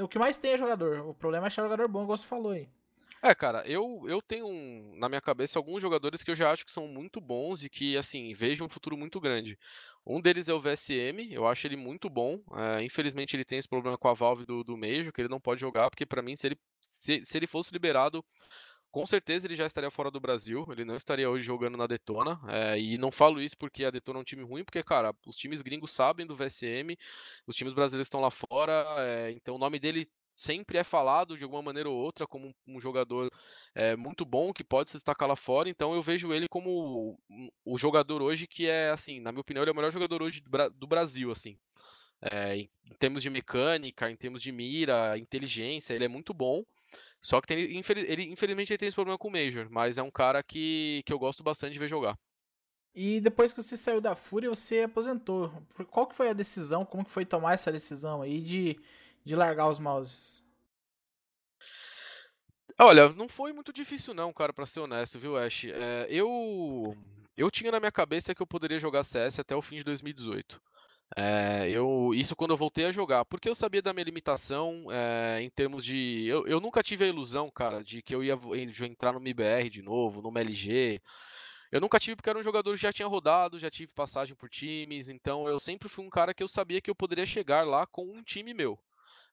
[0.02, 1.08] O que mais tem é jogador.
[1.08, 2.68] O problema é achar jogador bom, igual você falou aí.
[3.22, 4.48] É, cara, eu, eu tenho
[4.98, 7.98] na minha cabeça alguns jogadores que eu já acho que são muito bons e que,
[7.98, 9.58] assim, vejo um futuro muito grande.
[10.06, 12.40] Um deles é o VSM, eu acho ele muito bom.
[12.54, 15.40] É, infelizmente ele tem esse problema com a Valve do, do Major, que ele não
[15.40, 18.24] pode jogar, porque para mim, se ele, se, se ele fosse liberado
[18.96, 22.40] com certeza ele já estaria fora do Brasil, ele não estaria hoje jogando na Detona.
[22.48, 25.36] É, e não falo isso porque a Detona é um time ruim, porque, cara, os
[25.36, 26.98] times gringos sabem do VSM,
[27.46, 31.44] os times brasileiros estão lá fora, é, então o nome dele sempre é falado de
[31.44, 33.30] alguma maneira ou outra como um, jogador
[33.74, 35.68] é, muito bom que pode se destacar lá fora.
[35.68, 37.20] Então eu vejo ele como
[37.66, 40.42] o, jogador hoje que é, assim, na minha opinião, ele é o melhor jogador hoje
[40.74, 41.58] do, Brasil, assim.
[42.22, 46.64] É, em termos de mecânica, em termos de mira, inteligência, ele é muito bom.
[47.22, 50.12] Só que tem, ele, infelizmente ele tem esse problema com o Major, mas é um
[50.12, 52.18] cara que, que eu gosto bastante de ver jogar.
[52.94, 55.52] E depois que você saiu da Fúria, você aposentou.
[55.92, 56.86] Qual que foi a decisão?
[56.86, 58.80] Como que foi tomar essa decisão aí de,
[59.26, 60.44] de largar os mouses?
[62.80, 65.66] Olha, não foi muito difícil não, cara, para ser honesto, viu, Ash?
[65.66, 66.96] É, eu
[67.38, 70.62] eu tinha na minha cabeça que eu poderia jogar CS até o fim de 2018.
[71.16, 75.42] É, eu, isso quando eu voltei a jogar, porque eu sabia da minha limitação é,
[75.42, 76.26] em termos de.
[76.28, 78.38] Eu, eu nunca tive a ilusão, cara, de que eu ia
[78.84, 81.02] entrar no MBR de novo, no MLG.
[81.72, 84.50] Eu nunca tive porque era um jogador que já tinha rodado, já tive passagem por
[84.50, 87.86] times, então eu sempre fui um cara que eu sabia que eu poderia chegar lá
[87.86, 88.80] com um time meu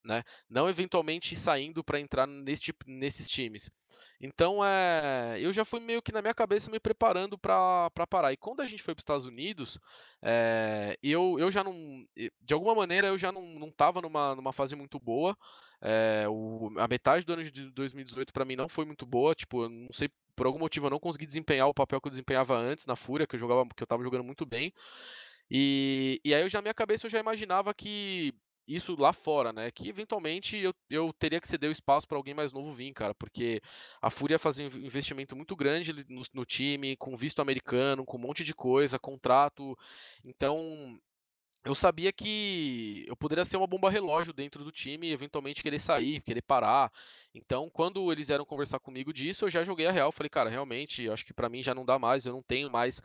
[0.05, 0.23] né?
[0.49, 3.71] Não eventualmente saindo para entrar nesse nesses times.
[4.21, 8.33] Então, é, eu já fui meio que na minha cabeça me preparando para parar.
[8.33, 9.79] E quando a gente foi para os Estados Unidos,
[10.23, 12.05] é, eu, eu já não.
[12.41, 15.37] De alguma maneira, eu já não, não tava numa, numa fase muito boa.
[15.81, 19.35] É, o, a metade do ano de 2018 para mim não foi muito boa.
[19.35, 22.11] Tipo, eu não sei, por algum motivo eu não consegui desempenhar o papel que eu
[22.11, 24.73] desempenhava antes na Fúria, que eu jogava, que eu tava jogando muito bem.
[25.51, 28.33] E, e aí eu já na minha cabeça eu já imaginava que
[28.75, 29.71] isso lá fora, né?
[29.71, 33.15] Que eventualmente eu, eu teria que ceder o espaço para alguém mais novo vir, cara,
[33.15, 33.61] porque
[34.01, 38.21] a Fúria fazia um investimento muito grande no, no, time, com visto americano, com um
[38.21, 39.77] monte de coisa, contrato.
[40.25, 40.99] Então,
[41.65, 45.79] eu sabia que eu poderia ser uma bomba relógio dentro do time e eventualmente querer
[45.79, 46.93] sair, querer parar.
[47.33, 51.09] Então, quando eles vieram conversar comigo disso, eu já joguei a real, falei, cara, realmente,
[51.09, 53.01] acho que para mim já não dá mais, eu não tenho mais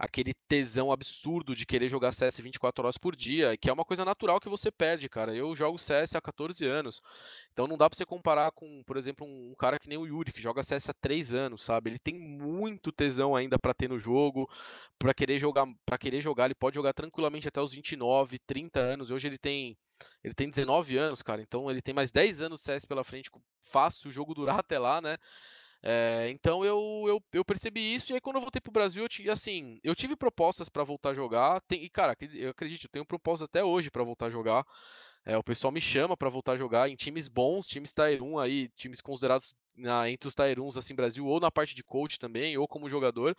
[0.00, 4.02] aquele tesão absurdo de querer jogar CS 24 horas por dia, que é uma coisa
[4.02, 5.36] natural que você perde, cara.
[5.36, 7.02] Eu jogo CS há 14 anos,
[7.52, 10.32] então não dá pra você comparar com, por exemplo, um cara que nem o Yuri,
[10.32, 11.90] que joga CS há 3 anos, sabe?
[11.90, 14.48] Ele tem muito tesão ainda para ter no jogo,
[14.98, 19.10] para querer jogar, para querer jogar, ele pode jogar tranquilamente até os 29, 30 anos.
[19.10, 19.76] Hoje ele tem
[20.24, 23.30] ele tem 19 anos, cara, então ele tem mais 10 anos de CS pela frente,
[23.60, 25.18] fácil o jogo durar até lá, né?
[25.82, 29.08] É, então eu, eu, eu, percebi isso, e aí quando eu voltei pro Brasil, eu
[29.08, 32.90] tive, assim, eu tive propostas para voltar a jogar, tem, e cara, eu acredito, eu
[32.90, 34.64] tenho propostas até hoje para voltar a jogar.
[35.24, 38.38] É, o pessoal me chama para voltar a jogar em times bons, times Tier 1
[38.38, 42.18] aí, times considerados na, entre os Tier 1 assim, Brasil, ou na parte de coach
[42.18, 43.36] também, ou como jogador.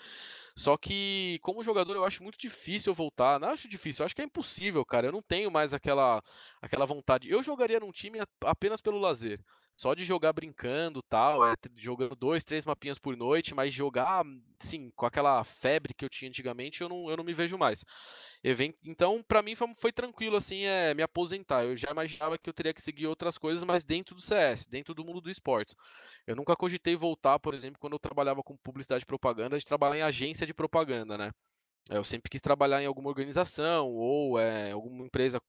[0.56, 3.39] Só que, como jogador, eu acho muito difícil voltar.
[3.39, 5.08] Não acho difícil, acho que é impossível, cara.
[5.08, 6.23] Eu não tenho mais aquela,
[6.62, 7.30] aquela vontade.
[7.30, 9.39] Eu jogaria num time apenas pelo lazer
[9.81, 14.23] só de jogar brincando tal, é, jogando dois, três mapinhas por noite, mas jogar,
[14.59, 17.83] sim, com aquela febre que eu tinha antigamente, eu não, eu não me vejo mais.
[18.85, 21.63] Então, para mim foi, foi, tranquilo, assim, é, me aposentar.
[21.63, 24.93] Eu já imaginava que eu teria que seguir outras coisas, mas dentro do CS, dentro
[24.93, 25.75] do mundo do esportes.
[26.27, 29.97] Eu nunca cogitei voltar, por exemplo, quando eu trabalhava com publicidade e propaganda, de trabalhar
[29.97, 31.31] em agência de propaganda, né?
[31.89, 35.41] Eu sempre quis trabalhar em alguma organização ou é, alguma empresa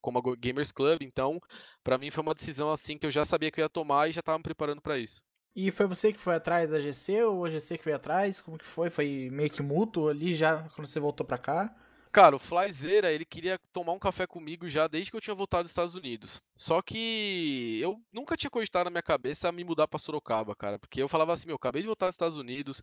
[0.00, 1.40] como a Gamers Club, então
[1.82, 4.12] para mim foi uma decisão assim que eu já sabia que eu ia tomar e
[4.12, 5.22] já estava me preparando para isso.
[5.54, 8.40] E foi você que foi atrás da GC ou a GC que veio atrás?
[8.40, 8.88] Como que foi?
[8.88, 11.74] Foi meio que mútuo ali já quando você voltou para cá?
[12.12, 15.62] Cara, o Flyzeira, ele queria tomar um café comigo já desde que eu tinha voltado
[15.62, 16.42] dos Estados Unidos.
[16.54, 20.78] Só que eu nunca tinha cogitado na minha cabeça me mudar para Sorocaba, cara.
[20.78, 22.82] Porque eu falava assim, meu, acabei de voltar dos Estados Unidos,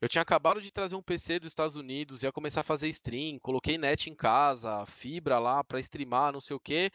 [0.00, 3.38] eu tinha acabado de trazer um PC dos Estados Unidos, ia começar a fazer stream,
[3.38, 6.90] coloquei net em casa, fibra lá para streamar, não sei o quê.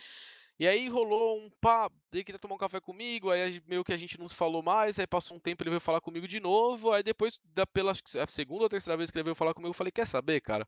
[0.58, 3.98] E aí rolou um pá, ele queria tomar um café comigo, aí meio que a
[3.98, 6.94] gente não se falou mais, aí passou um tempo ele veio falar comigo de novo,
[6.94, 7.94] aí depois, da, pela
[8.28, 10.68] segunda ou terceira vez que ele veio falar comigo, eu falei, quer saber, cara?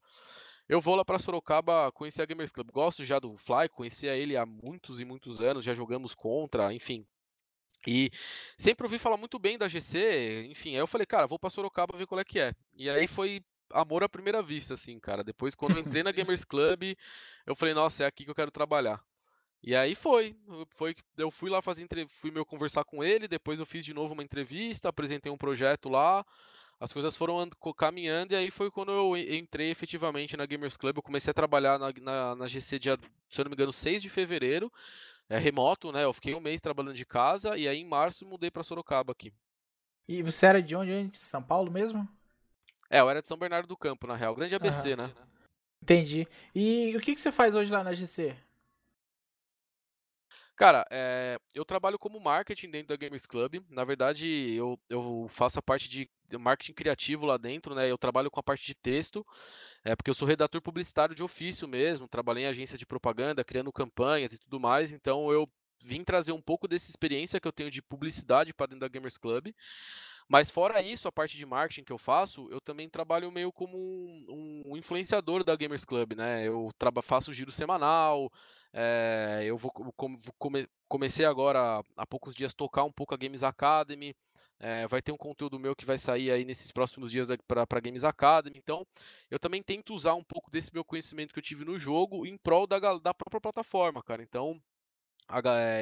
[0.70, 2.70] Eu vou lá para Sorocaba conhecer a Gamers Club.
[2.72, 7.06] Gosto já do Fly, conhecia ele há muitos e muitos anos, já jogamos contra, enfim.
[7.86, 8.12] E
[8.58, 10.72] sempre ouvi falar muito bem da GC, enfim.
[10.72, 12.54] Aí eu falei, cara, vou para Sorocaba ver qual é que é.
[12.76, 15.24] E aí foi amor à primeira vista, assim, cara.
[15.24, 16.96] Depois, quando eu entrei na Gamers Club,
[17.46, 19.02] eu falei, nossa, é aqui que eu quero trabalhar.
[19.64, 20.36] E aí foi,
[20.70, 24.14] foi eu fui lá fazer fui meu conversar com ele, depois eu fiz de novo
[24.14, 26.24] uma entrevista, apresentei um projeto lá
[26.80, 30.98] as coisas foram caminhando e aí foi quando eu entrei efetivamente na Gamers Club.
[30.98, 32.98] Eu comecei a trabalhar na, na, na GC dia,
[33.30, 34.72] se eu não me engano, 6 de fevereiro,
[35.28, 36.04] é remoto, né?
[36.04, 39.34] Eu fiquei um mês trabalhando de casa e aí em março mudei para Sorocaba aqui.
[40.08, 41.08] E você era de onde?
[41.08, 42.08] De São Paulo mesmo?
[42.90, 44.36] É, eu era de São Bernardo do Campo, na real.
[44.36, 45.12] Grande ABC, né?
[45.82, 46.28] Entendi.
[46.56, 48.36] E o que, que você faz hoje lá na GC?
[50.58, 53.64] Cara, é, eu trabalho como marketing dentro da Gamers Club.
[53.70, 57.90] Na verdade, eu, eu faço a parte de marketing criativo lá dentro, né?
[57.90, 59.24] Eu trabalho com a parte de texto,
[59.84, 63.72] é, porque eu sou redator publicitário de ofício mesmo, trabalhei em agências de propaganda, criando
[63.72, 64.92] campanhas e tudo mais.
[64.92, 65.48] Então, eu
[65.86, 69.18] vim trazer um pouco dessa experiência que eu tenho de publicidade para dentro da Gamers
[69.18, 69.54] Club.
[70.28, 73.78] Mas fora isso, a parte de marketing que eu faço, eu também trabalho meio como
[73.78, 76.46] um, um influenciador da Gamers Club, né?
[76.46, 76.70] Eu
[77.02, 78.30] faço giro semanal,
[78.74, 84.16] é, eu vou, come, comecei agora há poucos dias tocar um pouco a Games Academy.
[84.60, 88.04] É, vai ter um conteúdo meu que vai sair aí nesses próximos dias para Games
[88.04, 88.58] Academy.
[88.58, 88.86] Então,
[89.30, 92.38] eu também tento usar um pouco desse meu conhecimento que eu tive no jogo em
[92.38, 94.24] prol da, da própria plataforma, cara.
[94.24, 94.60] Então,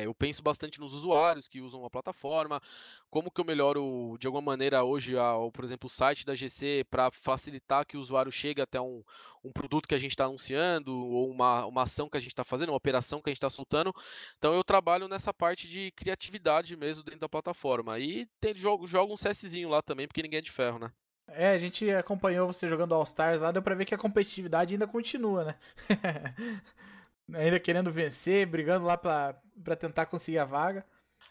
[0.03, 2.61] eu penso bastante nos usuários que usam a plataforma,
[3.09, 5.13] como que eu melhoro de alguma maneira hoje,
[5.53, 9.03] por exemplo, o site da GC para facilitar que o usuário chegue até um,
[9.43, 12.43] um produto que a gente está anunciando, ou uma, uma ação que a gente está
[12.43, 13.93] fazendo, uma operação que a gente está soltando.
[14.37, 17.99] Então eu trabalho nessa parte de criatividade mesmo dentro da plataforma.
[17.99, 20.91] E tem, jogo, jogo um CSzinho lá também, porque ninguém é de ferro, né?
[21.27, 24.73] É, a gente acompanhou você jogando All Stars lá, deu pra ver que a competitividade
[24.73, 25.55] ainda continua, né?
[27.33, 30.85] ainda querendo vencer, brigando lá pra, pra tentar conseguir a vaga.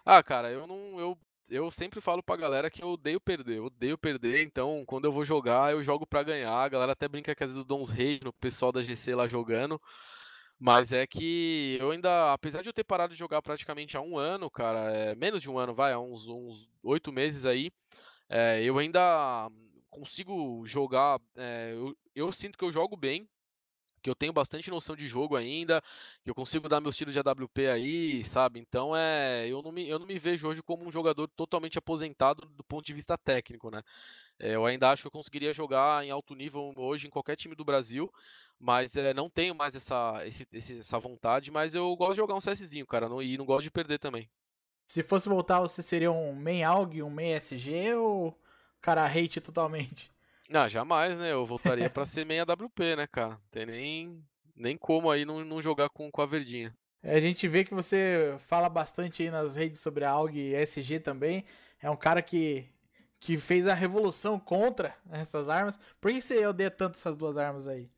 [0.05, 0.99] Ah, cara, eu não.
[0.99, 1.19] Eu,
[1.51, 5.13] eu sempre falo pra galera que eu odeio perder, eu odeio perder, então quando eu
[5.13, 6.53] vou jogar, eu jogo pra ganhar.
[6.53, 9.15] A galera até brinca que às vezes eu dou uns reis no pessoal da GC
[9.15, 9.81] lá jogando.
[10.59, 14.17] Mas é que eu ainda, apesar de eu ter parado de jogar praticamente há um
[14.17, 16.27] ano, cara, é, menos de um ano, vai, há uns
[16.83, 17.71] oito meses aí,
[18.29, 19.51] é, eu ainda
[19.91, 21.21] consigo jogar.
[21.37, 23.29] É, eu, eu sinto que eu jogo bem,
[24.05, 25.83] que eu tenho bastante noção de jogo ainda,
[26.23, 28.61] que eu consigo dar meus tiros de AWP aí, sabe?
[28.61, 32.47] Então é, eu não me, eu não me vejo hoje como um jogador totalmente aposentado
[32.47, 33.83] do ponto de vista técnico, né?
[34.39, 37.55] É, eu ainda acho que eu conseguiria jogar em alto nível hoje em qualquer time
[37.55, 38.13] do Brasil,
[38.61, 42.41] mas é, não tenho mais essa, esse, essa vontade, mas eu gosto de jogar um
[42.41, 44.29] CSzinho, cara, não, e não gosto de perder também.
[44.87, 48.39] Se fosse voltar, você seria um main AUG, um main SG ou
[48.83, 50.14] cara hate totalmente?
[50.49, 51.33] Não, jamais, né?
[51.33, 53.39] Eu voltaria pra ser meia WP, né, cara?
[53.51, 56.75] Tem nem, nem como aí não, não jogar com, com a verdinha.
[57.03, 61.01] A gente vê que você fala bastante aí nas redes sobre a AUG e SG
[61.01, 61.45] também.
[61.81, 62.67] É um cara que,
[63.21, 65.79] que fez a revolução contra essas armas.
[66.01, 67.91] Por que você odeia tanto essas duas armas aí?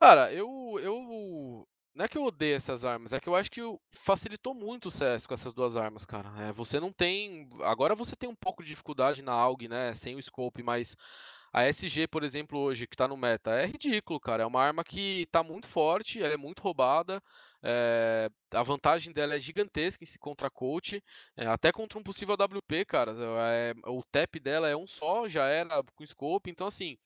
[0.00, 1.68] Cara, eu, eu.
[1.94, 3.60] Não é que eu odeio essas armas, é que eu acho que
[3.92, 6.32] facilitou muito o CS com essas duas armas, cara.
[6.42, 7.48] É, você não tem.
[7.62, 9.94] Agora você tem um pouco de dificuldade na AUG, né?
[9.94, 10.96] Sem o scope, mas
[11.54, 14.42] a SG, por exemplo, hoje, que tá no meta, é ridículo, cara.
[14.42, 17.22] É uma arma que tá muito forte, ela é muito roubada.
[17.62, 21.00] É, a vantagem dela é gigantesca em se contra coach,
[21.36, 23.12] é, até contra um possível WP, cara.
[23.52, 26.98] É, o tap dela é um só, já era com scope, então assim.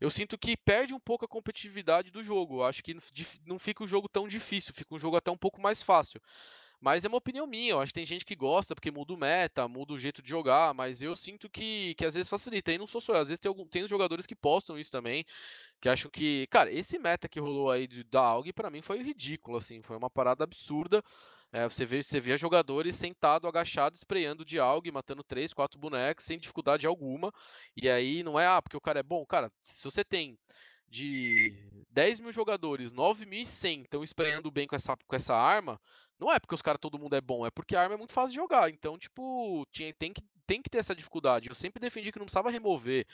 [0.00, 2.62] Eu sinto que perde um pouco a competitividade do jogo.
[2.62, 2.96] Acho que
[3.44, 6.20] não fica o jogo tão difícil, fica um jogo até um pouco mais fácil.
[6.80, 9.16] Mas é uma opinião minha, eu acho que tem gente que gosta porque muda o
[9.16, 12.72] meta, muda o jeito de jogar, mas eu sinto que, que às vezes facilita.
[12.72, 14.90] E não sou só eu, às vezes tem, algum, tem os jogadores que postam isso
[14.90, 15.24] também,
[15.80, 16.46] que acham que.
[16.48, 20.10] Cara, esse meta que rolou aí da AUG para mim foi ridículo, assim, foi uma
[20.10, 21.02] parada absurda.
[21.50, 26.24] É, você, vê, você via jogadores sentados, agachados, sprayando de AUG, matando 3, 4 bonecos
[26.26, 27.32] sem dificuldade alguma.
[27.76, 29.24] E aí não é, ah, porque o cara é bom.
[29.26, 30.38] Cara, se você tem
[30.88, 31.54] de
[31.90, 35.80] 10 mil jogadores, 9.100 estão sprayando bem com essa, com essa arma,
[36.18, 38.12] não é porque os caras, todo mundo é bom, é porque a arma é muito
[38.12, 38.70] fácil de jogar.
[38.70, 41.48] Então, tipo, tinha, tem, que, tem que ter essa dificuldade.
[41.48, 43.06] Eu sempre defendi que não precisava remover,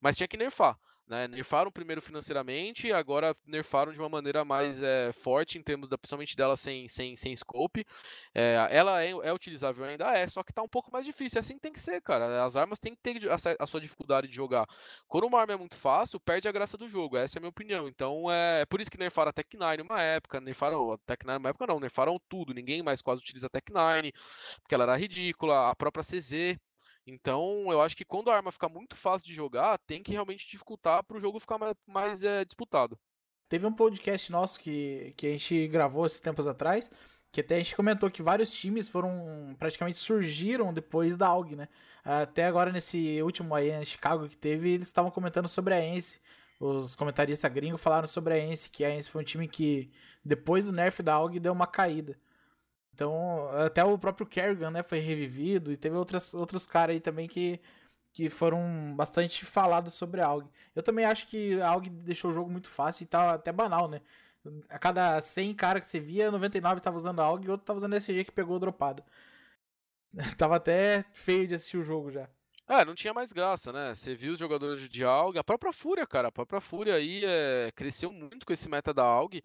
[0.00, 0.78] mas tinha que nerfar.
[1.08, 1.26] Né?
[1.26, 6.36] Nerfaram primeiro financeiramente, agora nerfaram de uma maneira mais é, forte em termos da, principalmente
[6.36, 7.86] dela sem, sem, sem scope.
[8.34, 11.38] É, ela é, é, utilizável ainda, é, só que tá um pouco mais difícil.
[11.38, 12.44] É assim que tem que ser, cara.
[12.44, 14.66] As armas têm que ter a, a, sua dificuldade de jogar.
[15.06, 17.16] Quando uma arma é muito fácil, perde a graça do jogo.
[17.16, 17.88] Essa é a minha opinião.
[17.88, 21.24] Então é, é por isso que nerfaram a Tech 9 uma época, nerfaram a Tech
[21.24, 22.52] 9 uma época não, nerfaram tudo.
[22.52, 24.12] Ninguém mais quase utiliza a Tech 9,
[24.60, 25.70] porque ela era ridícula.
[25.70, 26.58] A própria CZ
[27.08, 30.46] então, eu acho que quando a arma fica muito fácil de jogar, tem que realmente
[30.46, 32.98] dificultar para o jogo ficar mais, mais é, disputado.
[33.48, 36.90] Teve um podcast nosso que, que a gente gravou esses tempos atrás,
[37.32, 41.68] que até a gente comentou que vários times foram praticamente surgiram depois da AUG, né?
[42.04, 46.20] Até agora nesse último aí em Chicago que teve, eles estavam comentando sobre a Ence.
[46.60, 49.90] Os comentaristas gringos falaram sobre a Ence, que a Ence foi um time que
[50.22, 52.18] depois do nerf da AUG deu uma caída.
[52.98, 57.28] Então, até o próprio Kerrigan, né, foi revivido e teve outras, outros caras aí também
[57.28, 57.60] que,
[58.12, 60.50] que foram bastante falados sobre a AUG.
[60.74, 63.88] Eu também acho que a AUG deixou o jogo muito fácil e tá até banal,
[63.88, 64.00] né?
[64.68, 67.78] A cada 100 caras que você via, 99 tava usando a AUG e outro tava
[67.78, 69.04] usando a SG que pegou dropado.
[70.36, 72.28] tava até feio de assistir o jogo já.
[72.66, 73.94] É, não tinha mais graça, né?
[73.94, 77.70] Você viu os jogadores de AUG, a própria Fúria, cara, a própria Fúria aí é,
[77.76, 79.44] cresceu muito com esse meta da AUG.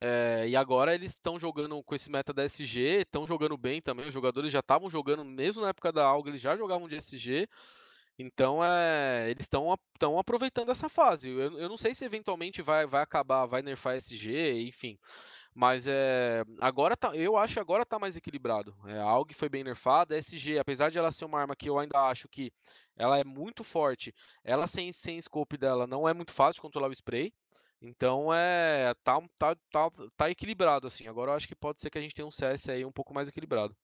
[0.00, 4.06] É, e agora eles estão jogando com esse meta da SG, estão jogando bem também.
[4.06, 7.48] Os jogadores já estavam jogando, mesmo na época da AUG, eles já jogavam de SG.
[8.18, 11.30] Então é, eles estão aproveitando essa fase.
[11.30, 14.98] Eu, eu, não sei se eventualmente vai, vai acabar, vai nerfar SG, enfim.
[15.54, 18.74] Mas é, agora tá, eu acho que agora tá mais equilibrado.
[18.86, 21.68] É, a AUG foi bem nerfada, a SG, apesar de ela ser uma arma que
[21.68, 22.52] eu ainda acho que
[22.96, 24.12] ela é muito forte,
[24.44, 27.32] ela sem, sem scope dela não é muito fácil de controlar o spray.
[27.80, 31.06] Então é tá, tá, tá, tá equilibrado assim.
[31.06, 33.12] Agora eu acho que pode ser que a gente tenha um CS aí um pouco
[33.12, 33.76] mais equilibrado.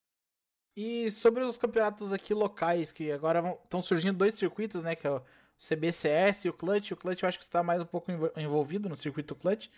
[0.77, 4.95] E sobre os campeonatos aqui locais, que agora estão surgindo dois circuitos, né?
[4.95, 5.23] Que é o
[5.59, 6.93] CBCS e o Clutch.
[6.93, 9.67] O Clutch eu acho que está mais um pouco envolvido no circuito Clutch.
[9.67, 9.71] O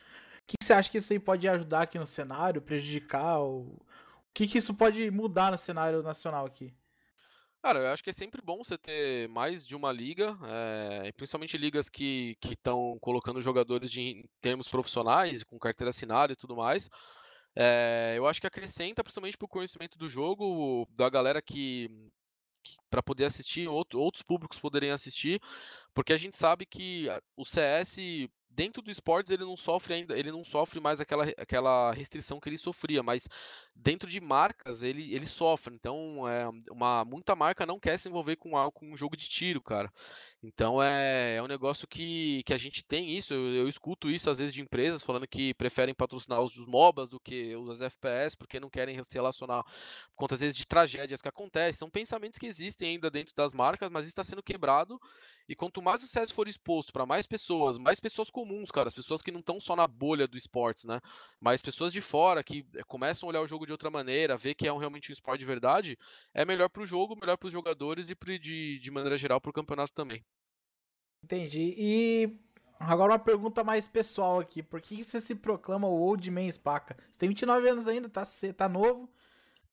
[0.46, 3.40] que você acha que isso aí pode ajudar aqui no cenário, prejudicar?
[3.40, 3.84] O, o
[4.34, 6.72] que, que isso pode mudar no cenário nacional aqui?
[7.62, 11.56] Cara, eu acho que é sempre bom você ter mais de uma liga, é, principalmente
[11.56, 16.90] ligas que estão colocando jogadores de, em termos profissionais, com carteira assinada e tudo mais.
[17.54, 21.88] É, eu acho que acrescenta, principalmente para o conhecimento do jogo, da galera que,
[22.64, 25.40] que para poder assistir, outro, outros públicos poderem assistir,
[25.94, 30.30] porque a gente sabe que o CS dentro do esportes ele não sofre ainda, ele
[30.30, 33.28] não sofre mais aquela, aquela restrição que ele sofria, mas
[33.74, 35.74] dentro de marcas ele, ele sofre.
[35.74, 39.28] Então, é, uma muita marca não quer se envolver com algo com um jogo de
[39.28, 39.90] tiro, cara.
[40.42, 43.32] Então é, é um negócio que, que a gente tem isso.
[43.32, 47.08] Eu, eu, escuto isso às vezes de empresas falando que preferem patrocinar os, os MOBAs
[47.08, 51.22] do que os FPS, porque não querem se relacionar por conta às vezes de tragédias
[51.22, 51.78] que acontecem.
[51.78, 55.00] São pensamentos que existem ainda dentro das marcas, mas isso está sendo quebrado.
[55.48, 58.94] E quanto mais o CS for exposto para mais pessoas, mais pessoas comuns, cara, as
[58.94, 61.00] pessoas que não estão só na bolha do esportes, né?
[61.40, 64.54] Mas pessoas de fora que eh, começam a olhar o jogo de outra maneira, ver
[64.54, 65.96] que é um, realmente um esporte de verdade,
[66.34, 69.50] é melhor para o jogo, melhor para os jogadores e de, de maneira geral para
[69.50, 70.24] o campeonato também.
[71.22, 71.74] Entendi.
[71.78, 72.38] E
[72.80, 74.62] agora uma pergunta mais pessoal aqui.
[74.62, 76.96] Por que você se proclama o Old Man Spaca?
[77.10, 78.24] Você tem 29 anos ainda, tá,
[78.56, 79.08] tá novo.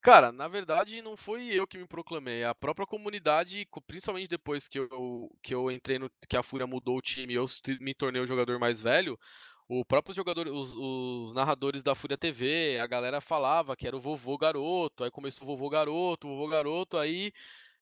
[0.02, 4.80] Cara, na verdade não foi eu que me proclamei, a própria comunidade, principalmente depois que
[4.80, 7.46] eu, que eu entrei no, que a Fúria mudou o time eu
[7.82, 9.20] me tornei o jogador mais velho,
[9.68, 14.00] o próprio jogador, os, os, narradores da Fúria TV, a galera falava que era o
[14.00, 17.34] vovô garoto, aí começou o vovô garoto, o vovô garoto, aí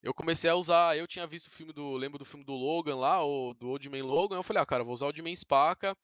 [0.02, 2.98] eu comecei a usar, eu tinha visto o filme do, lembro do filme do Logan
[2.98, 5.36] lá, ou do Old Man Logan, eu falei, ah, cara, vou usar o Old Man
[5.36, 5.96] Spaca,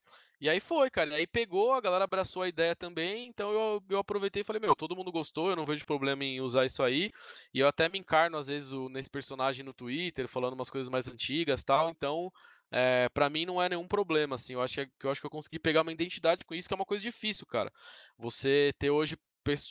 [0.44, 1.12] e aí foi, cara.
[1.12, 4.60] E aí pegou, a galera abraçou a ideia também, então eu, eu aproveitei e falei,
[4.60, 7.12] meu, todo mundo gostou, eu não vejo problema em usar isso aí.
[7.54, 11.08] E eu até me encarno, às vezes, nesse personagem no Twitter, falando umas coisas mais
[11.08, 11.90] antigas tal.
[11.90, 12.30] Então,
[12.70, 14.52] é, para mim não é nenhum problema, assim.
[14.52, 16.76] Eu acho que, eu acho que eu consegui pegar uma identidade com isso, que é
[16.76, 17.72] uma coisa difícil, cara.
[18.18, 19.16] Você ter hoje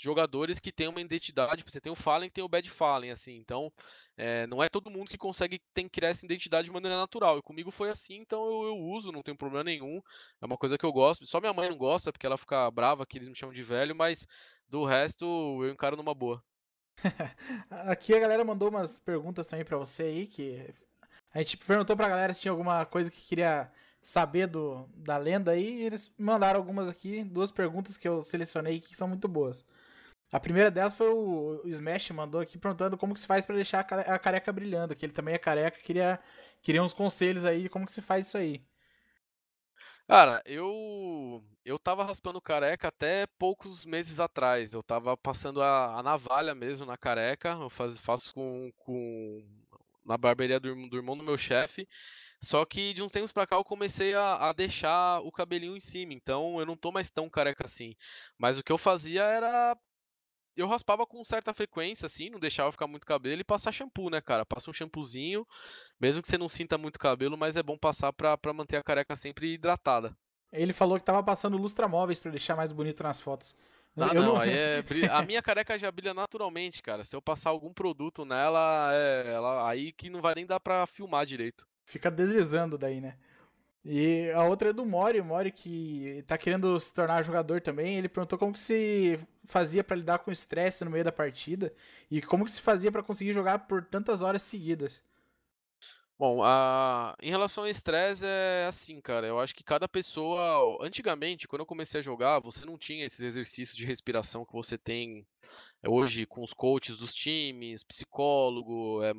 [0.01, 3.73] jogadores que têm uma identidade, você tem o Fallen tem o Bad Fallen, assim, então
[4.17, 7.43] é, não é todo mundo que consegue tem, criar essa identidade de maneira natural, e
[7.43, 10.01] comigo foi assim, então eu, eu, uso, não tem problema nenhum,
[10.41, 13.07] é uma coisa que eu gosto, só minha mãe não gosta, porque ela fica brava
[13.07, 14.27] que eles me chamam de velho, mas
[14.69, 15.25] do resto
[15.63, 16.43] eu encaro numa boa.
[17.71, 20.73] Aqui a galera mandou umas perguntas também para você aí, que
[21.33, 23.71] a gente perguntou pra galera se tinha alguma coisa que queria
[24.03, 28.97] saber do, da lenda aí, eles mandaram algumas aqui, duas perguntas que eu selecionei que
[28.97, 29.65] são muito boas.
[30.33, 33.57] A primeira delas foi o, o Smash mandou aqui perguntando como que se faz para
[33.57, 36.19] deixar a careca brilhando, que ele também é careca, queria
[36.63, 38.65] queria uns conselhos aí como que se faz isso aí.
[40.09, 44.73] Cara, eu eu tava raspando careca até poucos meses atrás.
[44.73, 47.51] Eu tava passando a, a navalha mesmo na careca.
[47.61, 49.47] Eu faz, faço com, com
[50.05, 51.89] na barbearia do, do irmão do meu chefe.
[52.43, 55.81] Só que de uns tempos pra cá eu comecei a, a, deixar o cabelinho em
[55.81, 57.95] cima, então eu não tô mais tão careca assim.
[58.37, 59.77] Mas o que eu fazia era.
[60.55, 64.21] Eu raspava com certa frequência, assim, não deixava ficar muito cabelo e passar shampoo, né,
[64.21, 64.45] cara?
[64.45, 65.47] Passa um shampoozinho,
[65.99, 68.83] mesmo que você não sinta muito cabelo, mas é bom passar pra, pra manter a
[68.83, 70.15] careca sempre hidratada.
[70.53, 73.57] Ele falou que tava passando lustramóveis para deixar mais bonito nas fotos.
[73.97, 74.43] Ah, eu não, não...
[74.43, 74.85] É...
[75.11, 77.03] a minha careca já brilha naturalmente, cara.
[77.03, 79.33] Se eu passar algum produto nela, é...
[79.33, 79.67] ela...
[79.67, 81.67] aí que não vai nem dar pra filmar direito.
[81.85, 83.17] Fica deslizando daí, né?
[83.85, 87.99] E a outra é do Mori, o Mori que tá querendo se tornar jogador também.
[87.99, 91.73] Ele perguntou como que se fazia para lidar com o estresse no meio da partida
[92.11, 95.03] e como que se fazia para conseguir jogar por tantas horas seguidas.
[96.19, 97.17] Bom, a...
[97.21, 99.27] em relação ao estresse é assim, cara.
[99.27, 100.79] Eu acho que cada pessoa.
[100.81, 104.79] Antigamente, quando eu comecei a jogar, você não tinha esses exercícios de respiração que você
[104.79, 105.27] tem
[105.85, 109.11] hoje com os coaches dos times, psicólogo, é,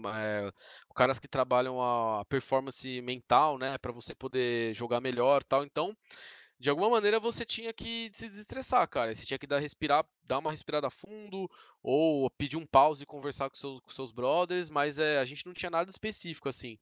[0.48, 0.52] é,
[0.96, 5.66] caras que trabalham a performance mental, né, para você poder jogar melhor, tal.
[5.66, 5.96] Então,
[6.64, 9.14] de alguma maneira você tinha que se desestressar, cara.
[9.14, 11.52] Você tinha que dar respirar, dar uma respirada fundo,
[11.84, 15.46] ou pedir um pause e conversar com, seu, com seus brothers, mas é, a gente
[15.46, 16.80] não tinha nada específico assim.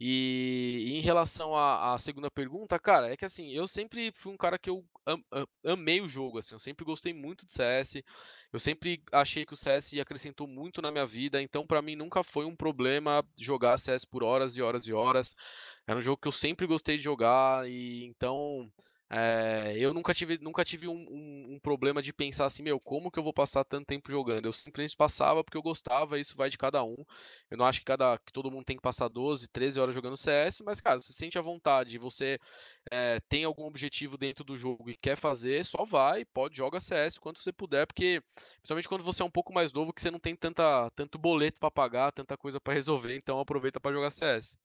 [0.00, 4.38] E, em relação à, à, segunda pergunta, cara, é que assim, eu sempre fui um
[4.38, 8.02] cara que eu am, am, amei o jogo, assim, eu sempre gostei muito de CS,
[8.50, 12.24] eu sempre achei que o CS acrescentou muito na minha vida, então para mim nunca
[12.24, 15.36] foi um problema jogar CS por horas e horas e horas.
[15.86, 18.72] Era um jogo que eu sempre gostei de jogar, e então
[19.12, 23.10] é, eu nunca tive, nunca tive um, um, um, problema de pensar assim, meu, como
[23.10, 24.46] que eu vou passar tanto tempo jogando?
[24.46, 26.94] Eu simplesmente passava porque eu gostava, isso vai de cada um.
[27.50, 30.16] Eu não acho que, cada, que todo mundo tem que passar 12, 13 horas jogando
[30.16, 32.38] CS, mas, cara, você sente a vontade, você
[32.88, 37.18] é, tem algum objetivo dentro do jogo e quer fazer, só vai, pode, joga CS
[37.18, 38.22] quanto você puder, porque,
[38.58, 41.58] principalmente quando você é um pouco mais novo, que você não tem tanta, tanto boleto
[41.58, 44.56] para pagar, tanta coisa para resolver, então aproveita para jogar CS.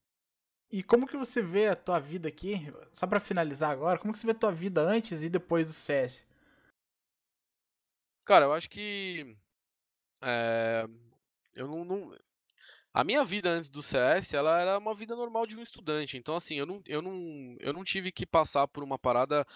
[0.76, 2.56] E como que você vê a tua vida aqui,
[2.92, 5.74] só para finalizar agora, como que você vê a tua vida antes e depois do
[5.74, 6.28] CS?
[8.26, 9.38] Cara, eu acho que
[10.22, 10.86] é,
[11.56, 12.18] eu não, não,
[12.94, 16.18] a minha vida antes do CS, ela era uma vida normal de um estudante.
[16.18, 19.48] Então assim, eu não, eu não, eu não tive que passar por uma parada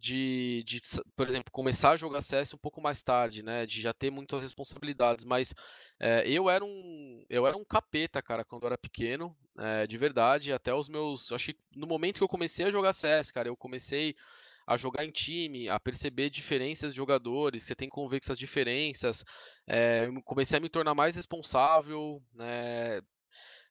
[0.00, 0.80] de, de,
[1.14, 3.66] por exemplo, começar a jogar CS um pouco mais tarde, né?
[3.66, 5.24] De já ter muitas responsabilidades.
[5.24, 5.54] Mas
[6.00, 9.96] é, eu era um eu era um capeta, cara, quando eu era pequeno, é, de
[9.98, 10.52] verdade.
[10.52, 13.56] Até os meus, acho que no momento que eu comecei a jogar CS, cara, eu
[13.56, 14.16] comecei
[14.66, 18.38] a jogar em time, a perceber diferenças de jogadores, você tem que conver com essas
[18.38, 19.24] diferenças.
[19.66, 23.00] É, eu comecei a me tornar mais responsável, né?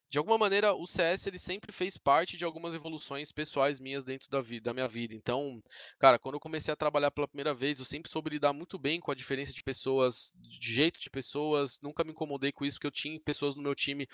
[0.10, 4.30] De alguma maneira o CS ele sempre fez parte de algumas evoluções pessoais minhas dentro
[4.30, 5.14] da vida, da minha vida.
[5.14, 5.62] Então,
[5.99, 8.99] cara, quando eu comecei a trabalhar pela primeira vez, eu sempre soube lidar muito bem
[8.99, 12.88] com a diferença de pessoas, de jeito de pessoas, nunca me incomodei com isso porque
[12.88, 14.07] eu tinha pessoas no meu time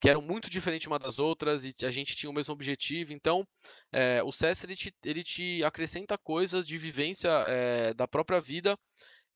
[0.00, 3.12] que eram muito diferentes uma das outras e a gente tinha o mesmo objetivo.
[3.12, 3.46] Então,
[3.90, 8.78] é, o CS ele te, ele te acrescenta coisas de vivência é, da própria vida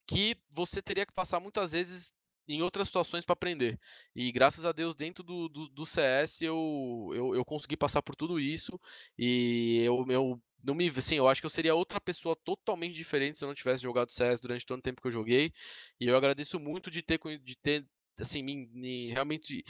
[0.06, 2.12] que você teria que passar muitas vezes
[2.48, 3.78] em outras situações para aprender.
[4.14, 8.16] E graças a Deus, dentro do, do, do CS, eu, eu, eu, consegui passar por
[8.16, 8.78] tudo isso.
[9.18, 13.38] E eu, eu não me, assim, eu acho que eu seria outra pessoa totalmente diferente
[13.38, 15.52] se eu não tivesse jogado CS durante todo o tempo que eu joguei.
[16.00, 17.86] E eu agradeço muito de ter, de ter
[18.18, 19.64] assim, me, me realmente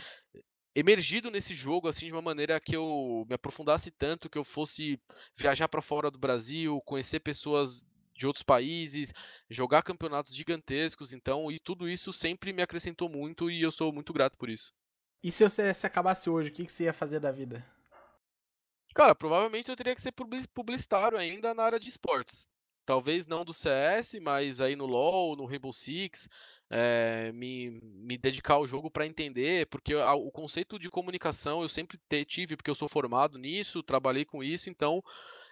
[0.75, 4.99] emergido nesse jogo assim de uma maneira que eu me aprofundasse tanto, que eu fosse
[5.37, 7.85] viajar para fora do Brasil, conhecer pessoas
[8.23, 9.13] de outros países,
[9.51, 14.13] jogar campeonatos gigantescos, então, e tudo isso sempre me acrescentou muito e eu sou muito
[14.13, 14.73] grato por isso.
[15.23, 17.67] E se você se acabasse hoje, o que, que você ia fazer da vida?
[18.95, 20.13] Cara, provavelmente eu teria que ser
[20.55, 22.47] publicitário ainda na área de esportes.
[22.85, 26.29] Talvez não do CS, mas aí no LoL, no Rainbow Six,
[26.69, 31.69] é, me, me dedicar ao jogo para entender, porque a, o conceito de comunicação eu
[31.69, 35.03] sempre te, tive, porque eu sou formado nisso, trabalhei com isso, então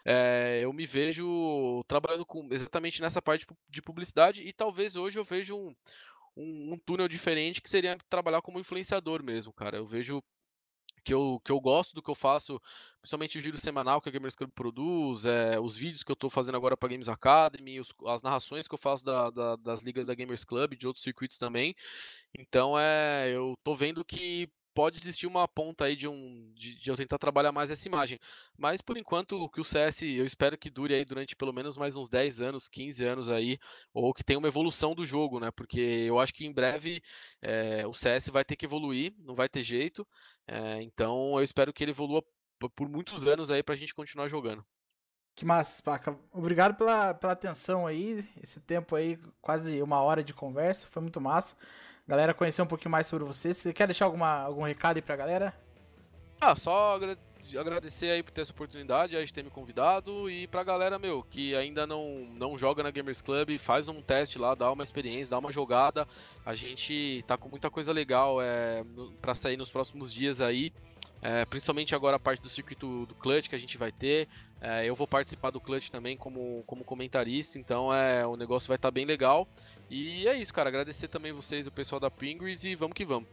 [0.04, 5.24] é, eu me vejo trabalhando com, exatamente nessa parte de publicidade e talvez hoje eu
[5.24, 5.74] veja um,
[6.36, 9.76] um, um túnel diferente que seria trabalhar como influenciador mesmo, cara.
[9.76, 10.22] Eu vejo
[11.04, 12.60] que eu, que eu gosto do que eu faço,
[13.00, 16.30] principalmente o giro semanal que a Gamers Club produz, é, os vídeos que eu estou
[16.30, 20.08] fazendo agora para Games Academy, os, as narrações que eu faço da, da, das ligas
[20.08, 21.74] da Gamers Club, de outros circuitos também.
[22.38, 26.90] Então, é, eu tô vendo que pode existir uma ponta aí de um de, de,
[26.90, 28.18] eu tentar trabalhar mais essa imagem.
[28.56, 31.96] Mas por enquanto que o CS eu espero que dure aí durante pelo menos mais
[31.96, 33.58] uns 10 anos, 15 anos aí,
[33.92, 35.50] ou que tenha uma evolução do jogo, né?
[35.50, 37.02] Porque eu acho que em breve
[37.42, 40.06] é, o CS vai ter que evoluir, não vai ter jeito.
[40.46, 42.22] É, então eu espero que ele evolua
[42.76, 44.64] por muitos anos aí pra gente continuar jogando.
[45.34, 46.18] Que massa, Spaca.
[46.32, 51.20] Obrigado pela, pela atenção aí, esse tempo aí, quase uma hora de conversa, foi muito
[51.20, 51.56] massa
[52.10, 53.54] galera conhecer um pouquinho mais sobre você.
[53.54, 55.54] Você quer deixar alguma, algum recado aí pra galera?
[56.40, 56.98] Ah, só
[57.56, 61.22] agradecer aí por ter essa oportunidade, a gente ter me convidado e pra galera, meu,
[61.22, 65.30] que ainda não, não joga na Gamers Club, faz um teste lá, dá uma experiência,
[65.30, 66.06] dá uma jogada.
[66.44, 68.84] A gente tá com muita coisa legal é,
[69.20, 70.72] para sair nos próximos dias aí.
[71.22, 74.26] É, principalmente agora a parte do circuito do Clutch que a gente vai ter.
[74.60, 78.76] É, eu vou participar do Clutch também como, como comentarista, então é, o negócio vai
[78.76, 79.46] estar tá bem legal.
[79.90, 80.68] E é isso, cara.
[80.68, 83.28] Agradecer também vocês, o pessoal da Pringles, e vamos que vamos.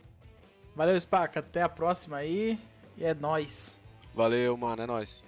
[0.75, 1.39] Valeu, Spaca.
[1.39, 2.57] Até a próxima aí.
[2.97, 3.79] E é nóis.
[4.13, 4.81] Valeu, mano.
[4.81, 5.26] É nóis.